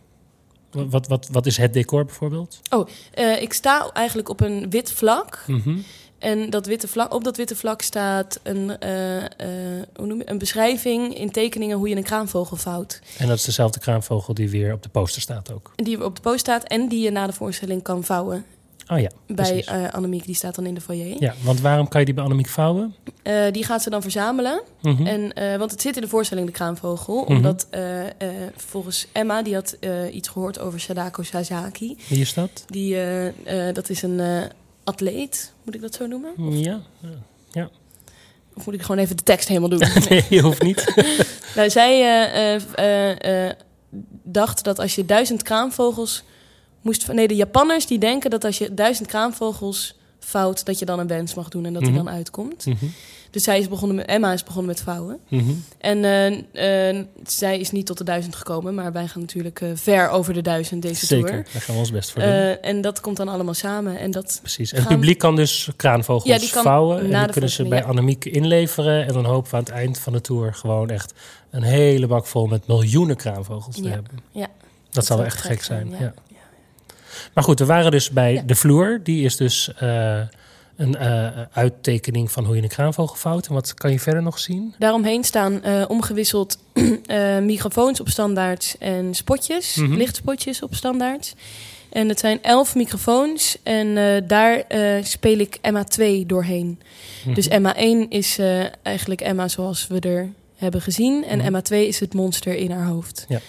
Wat, 0.70 1.06
wat, 1.06 1.28
wat 1.32 1.46
is 1.46 1.56
het 1.56 1.72
decor 1.72 2.04
bijvoorbeeld? 2.04 2.60
Eh, 3.14 3.42
ik 3.42 3.52
sta 3.52 3.90
eigenlijk 3.92 4.28
op 4.28 4.40
een 4.40 4.70
wit 4.70 4.92
vlak. 4.92 5.44
Mhm. 5.46 5.78
En 6.18 6.50
dat 6.50 6.66
witte 6.66 6.88
vlak, 6.88 7.14
op 7.14 7.24
dat 7.24 7.36
witte 7.36 7.56
vlak 7.56 7.82
staat 7.82 8.40
een, 8.42 8.78
eh, 8.78 8.88
hoe 9.96 10.06
noem 10.06 10.18
je, 10.18 10.30
een 10.30 10.38
beschrijving 10.38 11.18
in 11.18 11.30
tekeningen 11.30 11.76
hoe 11.76 11.88
je 11.88 11.96
een 11.96 12.02
kraanvogel 12.02 12.56
vouwt. 12.56 13.00
En 13.18 13.28
dat 13.28 13.36
is 13.36 13.44
dezelfde 13.44 13.80
kraanvogel 13.80 14.34
die 14.34 14.50
weer 14.50 14.72
op 14.72 14.82
de 14.82 14.88
poster 14.88 15.22
staat 15.22 15.52
ook. 15.52 15.72
Die 15.74 16.04
op 16.04 16.16
de 16.16 16.22
post 16.22 16.40
staat 16.40 16.64
en 16.64 16.88
die 16.88 17.00
je 17.00 17.10
na 17.10 17.26
de 17.26 17.32
voorstelling 17.32 17.82
kan 17.82 18.04
vouwen. 18.04 18.44
Oh 18.92 19.00
ja, 19.00 19.10
Bij 19.26 19.64
eh 19.64 19.92
Annemiek, 19.92 20.26
die 20.26 20.34
staat 20.34 20.54
dan 20.54 20.66
in 20.66 20.74
de 20.74 20.80
foyer. 20.80 21.16
Ja, 21.20 21.34
want 21.42 21.60
waarom 21.60 21.88
kan 21.88 22.00
je 22.00 22.06
die 22.06 22.14
bij 22.14 22.24
Annemiek 22.24 22.48
vouwen? 22.48 22.94
Eh, 23.22 23.50
die 23.50 23.64
gaat 23.64 23.82
ze 23.82 23.90
dan 23.90 24.02
verzamelen. 24.02 24.62
Mhm. 24.82 25.06
En, 25.06 25.32
eh, 25.32 25.56
want 25.56 25.70
het 25.70 25.80
zit 25.80 25.96
in 25.96 26.02
de 26.02 26.08
voorstelling, 26.08 26.46
de 26.46 26.52
kraanvogel. 26.52 27.22
Mhm. 27.22 27.32
Omdat 27.32 27.66
volgens 28.56 29.06
Emma, 29.12 29.42
die 29.42 29.54
had 29.54 29.76
iets 30.12 30.28
gehoord 30.28 30.58
over 30.58 30.80
Sadako 30.80 31.22
Sasaki. 31.22 31.96
Wie 32.08 32.20
is 32.20 32.34
dat? 32.34 32.64
Die, 32.66 32.96
dat 33.72 33.88
is 33.88 34.02
een, 34.02 34.20
atleet, 34.84 35.52
moet 35.64 35.74
ik 35.74 35.80
dat 35.80 35.94
zo 35.94 36.06
noemen? 36.06 36.58
Ja, 36.58 36.80
ja. 37.52 37.70
Of 38.54 38.64
moet 38.64 38.74
ik 38.74 38.82
gewoon 38.82 38.98
even 38.98 39.16
de 39.16 39.22
tekst 39.22 39.48
helemaal 39.48 39.68
doen? 39.68 39.82
nee, 40.08 40.24
je 40.28 40.40
hoeft 40.40 40.62
niet. 40.62 40.94
nou, 41.56 41.70
zij 41.70 42.60
dacht 44.22 44.64
dat 44.64 44.78
als 44.78 44.94
je 44.94 45.04
duizend 45.04 45.42
kraanvogels 45.42 46.24
moest... 46.82 47.12
Nee, 47.12 47.28
de 47.28 47.36
Japanners 47.36 47.86
die 47.86 47.98
denken 47.98 48.30
dat 48.30 48.44
als 48.44 48.58
je 48.58 48.74
duizend 48.74 49.08
kraanvogels 49.08 49.94
vouwt... 50.20 50.64
dat 50.64 50.78
je 50.78 50.84
dan 50.84 50.98
een 50.98 51.06
wens 51.06 51.34
mag 51.34 51.48
doen 51.48 51.64
en 51.64 51.72
dat 51.72 51.82
die 51.82 51.92
dan 51.94 52.10
uitkomt. 52.10 52.66
Mhm, 52.66 52.84
Dus 53.30 53.42
zij 53.42 53.58
is 53.58 53.68
begonnen 53.68 53.96
met, 53.96 54.06
Emma 54.06 54.32
is 54.32 54.42
begonnen 54.42 54.66
met 54.66 54.80
vouwen. 54.80 55.18
mhm. 55.28 55.50
En 55.78 56.04
eh, 56.04 56.88
eh, 56.90 57.06
zij 57.26 57.58
is 57.58 57.70
niet 57.70 57.86
tot 57.86 57.98
de 57.98 58.04
duizend 58.04 58.34
gekomen... 58.36 58.74
maar 58.74 58.92
wij 58.92 59.06
gaan 59.06 59.20
natuurlijk 59.20 59.60
eh, 59.60 59.68
ver 59.74 60.08
over 60.08 60.34
de 60.34 60.42
duizend 60.42 60.82
deze 60.82 61.06
Zeker, 61.06 61.28
tour. 61.28 61.46
daar 61.52 61.62
gaan 61.62 61.74
we 61.74 61.80
ons 61.80 61.90
best 61.90 62.10
voor 62.10 62.22
doen. 62.22 62.30
En 62.62 62.80
dat 62.80 63.00
komt 63.00 63.16
dan 63.16 63.28
allemaal 63.28 63.54
samen. 63.54 63.98
En 63.98 64.10
dat 64.10 64.38
Precies. 64.40 64.72
En 64.72 64.78
het 64.80 64.88
publiek 64.88 65.18
kan 65.18 65.36
dus 65.36 65.68
kraanvogels 65.76 66.24
Ja, 66.32 66.38
die 66.38 66.50
kan 66.50 66.62
vouwen. 66.62 66.98
En 67.12 67.22
die 67.24 67.30
kunnen 67.32 67.50
ze 67.50 67.64
bij 67.68 67.84
Annemiek 67.84 68.24
inleveren. 68.24 69.06
En 69.06 69.12
dan 69.12 69.24
hopen 69.24 69.50
we 69.50 69.56
aan 69.56 69.62
het 69.62 69.72
eind 69.72 69.98
van 69.98 70.12
de 70.12 70.20
tour 70.20 70.54
gewoon 70.54 70.90
echt 70.90 71.12
een 71.50 71.62
hele 71.62 72.06
bak 72.06 72.26
vol 72.26 72.46
met 72.46 72.66
miljoenen 72.66 73.16
kraanvogels 73.16 73.76
te 73.76 73.82
Ja, 73.82 73.90
hebben. 73.90 74.18
ja. 74.30 74.48
Dat, 74.90 75.06
zou 75.06 75.18
wel 75.18 75.28
echt 75.28 75.40
gek 75.40 75.62
zijn. 75.62 75.90
ja. 75.90 75.98
ja. 76.00 76.14
Maar 77.34 77.44
goed, 77.44 77.58
we 77.58 77.64
waren 77.66 77.90
dus 77.90 78.10
bij 78.10 78.32
Ja. 78.32 78.42
de 78.42 78.54
vloer. 78.54 79.00
Die 79.02 79.24
is 79.24 79.36
dus 79.36 79.72
eh, 79.78 80.20
een 80.76 80.96
eh, 80.96 81.28
uittekening 81.52 82.30
van 82.30 82.44
hoe 82.44 82.56
je 82.56 82.62
een 82.62 82.68
kraanvogel 82.68 83.16
vouwt. 83.16 83.46
En 83.46 83.54
wat 83.54 83.74
kan 83.74 83.90
je 83.90 83.98
verder 84.00 84.22
nog 84.22 84.38
zien? 84.38 84.74
Daaromheen 84.78 85.24
staan 85.24 85.62
eh, 85.62 85.84
omgewisseld 85.88 86.58
microfoons 87.42 88.00
op 88.00 88.08
standaard 88.08 88.76
en 88.78 89.14
spotjes, 89.14 89.74
Mhm. 89.74 89.92
lichtspotjes 89.94 90.62
op 90.62 90.74
standaard. 90.74 91.34
En 91.90 92.08
het 92.08 92.18
zijn 92.20 92.38
elf 92.42 92.74
microfoons 92.74 93.56
en 93.62 93.94
daar 94.26 94.64
speel 95.02 95.38
ik 95.38 95.58
Emma 95.60 95.84
2 95.84 96.26
doorheen. 96.26 96.80
Mhm. 97.24 97.34
Dus 97.34 97.48
Emma 97.48 97.76
1 97.76 98.10
is 98.10 98.38
eigenlijk 98.82 99.20
Emma 99.20 99.48
zoals 99.48 99.86
we 99.86 100.00
er 100.00 100.28
hebben 100.56 100.80
gezien. 100.80 101.24
En 101.24 101.36
Mhm. 101.36 101.46
Emma 101.46 101.60
2 101.60 101.86
is 101.88 102.00
het 102.00 102.14
monster 102.14 102.54
in 102.54 102.70
haar 102.70 102.86
hoofd. 102.86 103.24
Ja. 103.28 103.40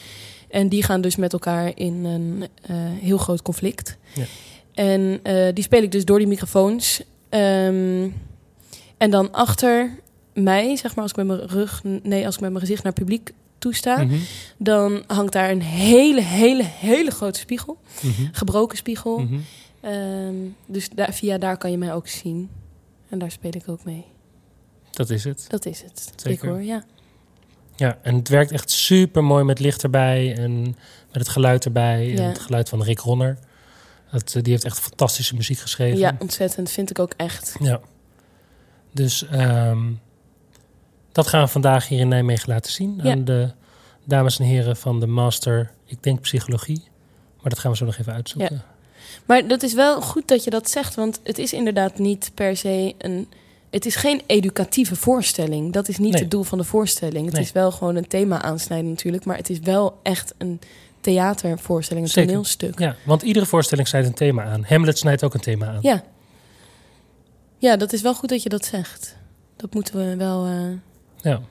En 0.54 0.70
die 0.70 0.84
gaan 0.84 1.02
dus 1.02 1.16
met 1.16 1.34
elkaar 1.34 1.72
in 1.76 2.06
een 2.06 2.48
eh, 2.62 2.76
heel 2.78 3.18
groot 3.18 3.42
conflict. 3.42 3.98
Ja. 4.14 4.24
En 4.74 5.20
eh, 5.24 5.54
die 5.54 5.64
speel 5.64 5.82
ik 5.82 5.92
dus 5.92 6.06
door 6.06 6.18
die 6.18 6.28
microfoons. 6.28 7.02
Ehm, 7.30 8.10
en 8.98 9.10
dan 9.12 9.32
achter 9.32 9.90
mij, 10.34 10.76
zeg 10.76 10.96
maar, 10.96 11.04
als 11.04 11.12
ik 11.12 11.18
met 11.18 11.28
mijn 11.28 11.48
rug, 11.48 11.84
nee, 12.04 12.26
als 12.26 12.36
ik 12.36 12.42
met 12.42 12.50
mijn 12.50 12.62
gezicht 12.66 12.84
naar 12.84 12.94
publiek 12.94 13.34
toesta, 13.58 14.04
Mhm, 14.04 14.16
dan 14.58 15.04
hangt 15.08 15.34
daar 15.34 15.50
een 15.52 15.62
hele, 15.62 16.22
hele, 16.22 16.64
hele 16.64 17.12
grote 17.12 17.40
spiegel, 17.40 17.78
mhm, 18.02 18.28
gebroken 18.32 18.78
spiegel. 18.78 19.20
mhm. 19.20 19.40
Ehm, 19.82 20.36
dus 20.66 20.90
daar, 20.90 21.14
via 21.14 21.38
daar 21.38 21.58
kan 21.58 21.72
je 21.72 21.78
mij 21.78 21.94
ook 21.94 22.08
zien. 22.08 22.50
En 23.10 23.20
daar 23.20 23.32
speel 23.32 23.52
ik 23.56 23.70
ook 23.70 23.84
mee. 23.84 24.06
Dat 24.92 25.10
is 25.10 25.24
het. 25.24 25.46
Dat 25.48 25.66
is 25.66 25.82
het. 25.82 26.12
Zeker. 26.16 26.42
Decor, 26.48 26.62
ja. 26.64 26.84
Ja, 27.76 27.98
en 28.02 28.16
het 28.16 28.30
werkt 28.30 28.52
echt 28.52 28.70
super 28.72 29.24
mooi 29.24 29.44
met 29.44 29.60
licht 29.60 29.84
erbij 29.84 30.36
en 30.38 30.62
met 31.12 31.22
het 31.22 31.30
geluid 31.30 31.66
erbij. 31.66 32.10
En 32.16 32.22
Ja. 32.24 32.28
het 32.28 32.40
geluid 32.40 32.70
van 32.70 32.84
Rick 32.84 33.00
Ronner. 33.00 33.38
Dat, 34.12 34.34
eh, 34.36 34.42
die 34.44 34.52
heeft 34.52 34.64
echt 34.66 34.80
fantastische 34.80 35.36
muziek 35.36 35.58
geschreven. 35.60 36.00
ja, 36.00 36.16
ontzettend. 36.20 36.72
Vind 36.72 36.90
ik 36.90 37.00
ook 37.00 37.14
echt. 37.18 37.56
Ja. 37.60 37.80
Dus 38.92 39.26
ehm, 39.28 39.92
dat 41.12 41.28
gaan 41.28 41.42
we 41.44 41.48
vandaag 41.48 41.88
hier 41.88 42.00
in 42.00 42.08
Nijmegen 42.08 42.50
laten 42.50 42.72
zien 42.72 43.00
Ja. 43.04 43.12
aan 43.12 43.26
de 43.26 43.52
dames 44.04 44.40
en 44.40 44.46
heren 44.46 44.78
van 44.78 45.00
de 45.00 45.08
master, 45.08 45.72
ik 45.86 46.04
denk 46.04 46.22
psychologie. 46.22 46.84
Maar 47.42 47.50
dat 47.52 47.60
gaan 47.60 47.72
we 47.72 47.78
zo 47.78 47.86
nog 47.86 47.98
even 47.98 48.14
uitzoeken. 48.14 48.62
Maar 49.26 49.48
dat 49.48 49.64
is 49.64 49.74
wel 49.74 50.02
goed 50.02 50.28
dat 50.28 50.44
je 50.44 50.50
dat 50.50 50.70
zegt, 50.70 50.96
want 50.96 51.20
het 51.24 51.38
is 51.38 51.54
inderdaad 51.54 51.98
niet 52.00 52.32
per 52.34 52.58
se 52.58 52.94
een. 52.98 53.28
Het 53.74 53.86
is 53.86 53.96
geen 53.96 54.22
educatieve 54.26 54.96
voorstelling. 54.96 55.74
Dat 55.74 55.88
is 55.88 55.98
niet 55.98 56.12
Nee. 56.14 56.22
het 56.22 56.32
doel 56.32 56.44
van 56.44 56.58
de 56.58 56.64
voorstelling. 56.64 57.26
Het 57.26 57.34
Nee. 57.34 57.44
is 57.44 57.52
wel 57.52 57.72
gewoon 57.72 57.96
een 57.96 58.08
thema 58.08 58.42
aansnijden 58.42 58.90
natuurlijk, 58.90 59.26
maar 59.26 59.38
het 59.38 59.50
is 59.50 59.60
wel 59.60 60.00
echt 60.04 60.34
een 60.38 60.60
theatervoorstelling, 61.02 62.06
een 62.06 62.12
Zeker. 62.12 62.30
toneelstuk. 62.30 62.80
Ja, 62.80 62.96
want 63.06 63.22
iedere 63.22 63.46
voorstelling 63.46 63.88
snijdt 63.88 64.08
een 64.08 64.14
thema 64.14 64.44
aan. 64.44 64.64
Hamlet 64.68 64.98
snijdt 64.98 65.24
ook 65.24 65.34
een 65.34 65.40
thema 65.40 65.68
aan. 65.68 65.80
Ja. 65.82 66.04
Ja, 67.58 67.78
dat 67.78 67.94
is 67.94 68.02
wel 68.02 68.14
goed 68.16 68.30
dat 68.30 68.44
je 68.44 68.50
dat 68.50 68.66
zegt. 68.66 69.16
Dat 69.56 69.74
moeten 69.74 69.96
we 69.98 70.16
wel 70.16 70.46
eh, 70.46 70.62
Ja, 71.32 71.42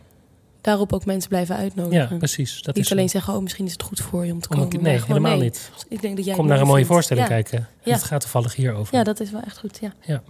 daarop 0.61 0.93
ook 0.93 1.05
mensen 1.05 1.29
blijven 1.29 1.57
uitnodigen. 1.57 2.09
ja 2.11 2.17
precies. 2.17 2.63
Dat 2.63 2.75
niet 2.75 2.85
is 2.85 2.93
alleen 2.93 3.09
zo. 3.09 3.13
zeggen, 3.19 3.35
oh, 3.35 3.43
misschien 3.43 3.67
is 3.67 3.73
het 3.73 3.83
goed 3.83 4.01
voor 4.01 4.27
je 4.27 4.33
om 4.33 4.41
te 4.41 4.49
Om 4.49 4.61
een 4.61 4.69
komen. 4.69 4.83
nee, 4.83 5.01
helemaal 5.07 5.33
nee. 5.37 5.41
niet. 5.43 5.71
Ik 5.89 6.01
denk 6.03 6.17
dat 6.17 6.25
jij 6.25 6.35
Kom 6.35 6.47
naar 6.47 6.61
een 6.61 6.67
mooi 6.67 6.73
mooie 6.73 6.85
vindt. 6.87 6.93
voorstelling 6.93 7.29
ja. 7.29 7.33
kijken. 7.35 7.59
En 7.59 7.67
Ja. 7.83 7.93
Het 7.93 8.03
gaat 8.05 8.21
toevallig 8.21 8.55
hierover. 8.55 8.97
Ja, 8.97 9.03
dat 9.05 9.21
is 9.21 9.31
wel 9.31 9.41
echt 9.41 9.59
goed, 9.59 9.79
ja. 9.81 9.93
Ja. 10.01 10.23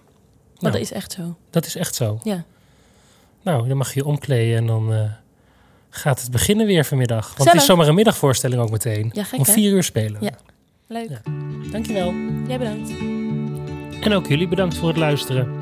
Maar 0.63 0.71
Nou, 0.71 0.83
dat 0.85 0.93
is 0.93 0.97
echt 0.99 1.13
zo. 1.13 1.37
dat 1.51 1.67
is 1.67 1.77
echt 1.77 1.95
zo. 1.95 2.21
Ja. 2.23 2.45
Nou, 3.43 3.69
dan 3.69 3.77
mag 3.77 3.95
je 3.95 4.01
je 4.01 4.07
omkleden 4.07 4.57
en 4.57 4.67
dan 4.67 4.93
eh, 4.93 5.01
gaat 5.91 6.21
het 6.21 6.31
beginnen 6.31 6.67
weer 6.67 6.85
vanmiddag. 6.85 7.35
Want 7.37 7.51
het 7.51 7.61
is 7.61 7.67
zomaar 7.67 7.89
een 7.89 7.95
middagvoorstelling 7.95 8.61
ook 8.63 8.71
meteen. 8.71 9.11
Ja, 9.13 9.25
gek 9.25 9.39
Om 9.39 9.45
hè? 9.47 9.53
vier 9.53 9.73
uur 9.73 9.83
spelen. 9.83 10.23
Ja. 10.23 10.31
Leuk. 10.87 11.09
Ja. 11.11 11.21
Dankjewel. 11.71 12.15
Jij 12.49 12.59
bedankt. 12.59 12.91
En 14.01 14.13
ook 14.13 14.27
jullie 14.27 14.49
bedankt 14.49 14.77
voor 14.77 14.89
het 14.89 14.97
luisteren. 14.97 15.53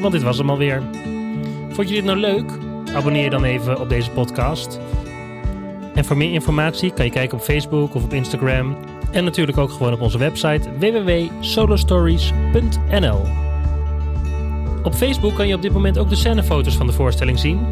Want 0.00 0.12
dit 0.12 0.22
was 0.22 0.38
hem 0.38 0.50
alweer. 0.50 0.82
Vond 1.70 1.88
je 1.88 1.94
dit 1.94 2.04
nou 2.04 2.18
leuk? 2.18 2.50
Abonneer 2.94 3.24
je 3.24 3.30
dan 3.30 3.44
even 3.44 3.80
op 3.80 3.88
deze 3.88 4.10
podcast. 4.10 4.78
En 5.94 6.04
voor 6.04 6.16
meer 6.16 6.32
informatie 6.32 6.92
kan 6.92 7.04
je 7.04 7.10
kijken 7.10 7.38
op 7.38 7.44
Facebook 7.44 7.94
of 7.94 8.04
op 8.04 8.12
Instagram. 8.12 8.76
En 9.12 9.24
natuurlijk 9.24 9.58
ook 9.58 9.70
gewoon 9.70 9.92
op 9.92 10.00
onze 10.00 10.18
website 10.18 10.68
www.solostories.nl. 10.78 13.43
Op 14.84 14.94
Facebook 14.94 15.34
kan 15.34 15.48
je 15.48 15.54
op 15.54 15.62
dit 15.62 15.72
moment 15.72 15.98
ook 15.98 16.08
de 16.08 16.16
scènefoto's 16.16 16.76
van 16.76 16.86
de 16.86 16.92
voorstelling 16.92 17.38
zien. 17.38 17.66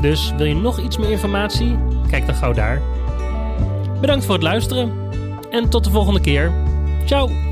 Dus 0.00 0.32
wil 0.36 0.46
je 0.46 0.54
nog 0.54 0.80
iets 0.80 0.96
meer 0.96 1.10
informatie? 1.10 1.78
Kijk 2.10 2.26
dan 2.26 2.34
gauw 2.34 2.52
daar. 2.52 2.82
Bedankt 4.00 4.24
voor 4.24 4.34
het 4.34 4.42
luisteren. 4.42 4.92
En 5.50 5.68
tot 5.68 5.84
de 5.84 5.90
volgende 5.90 6.20
keer. 6.20 6.52
Ciao! 7.04 7.47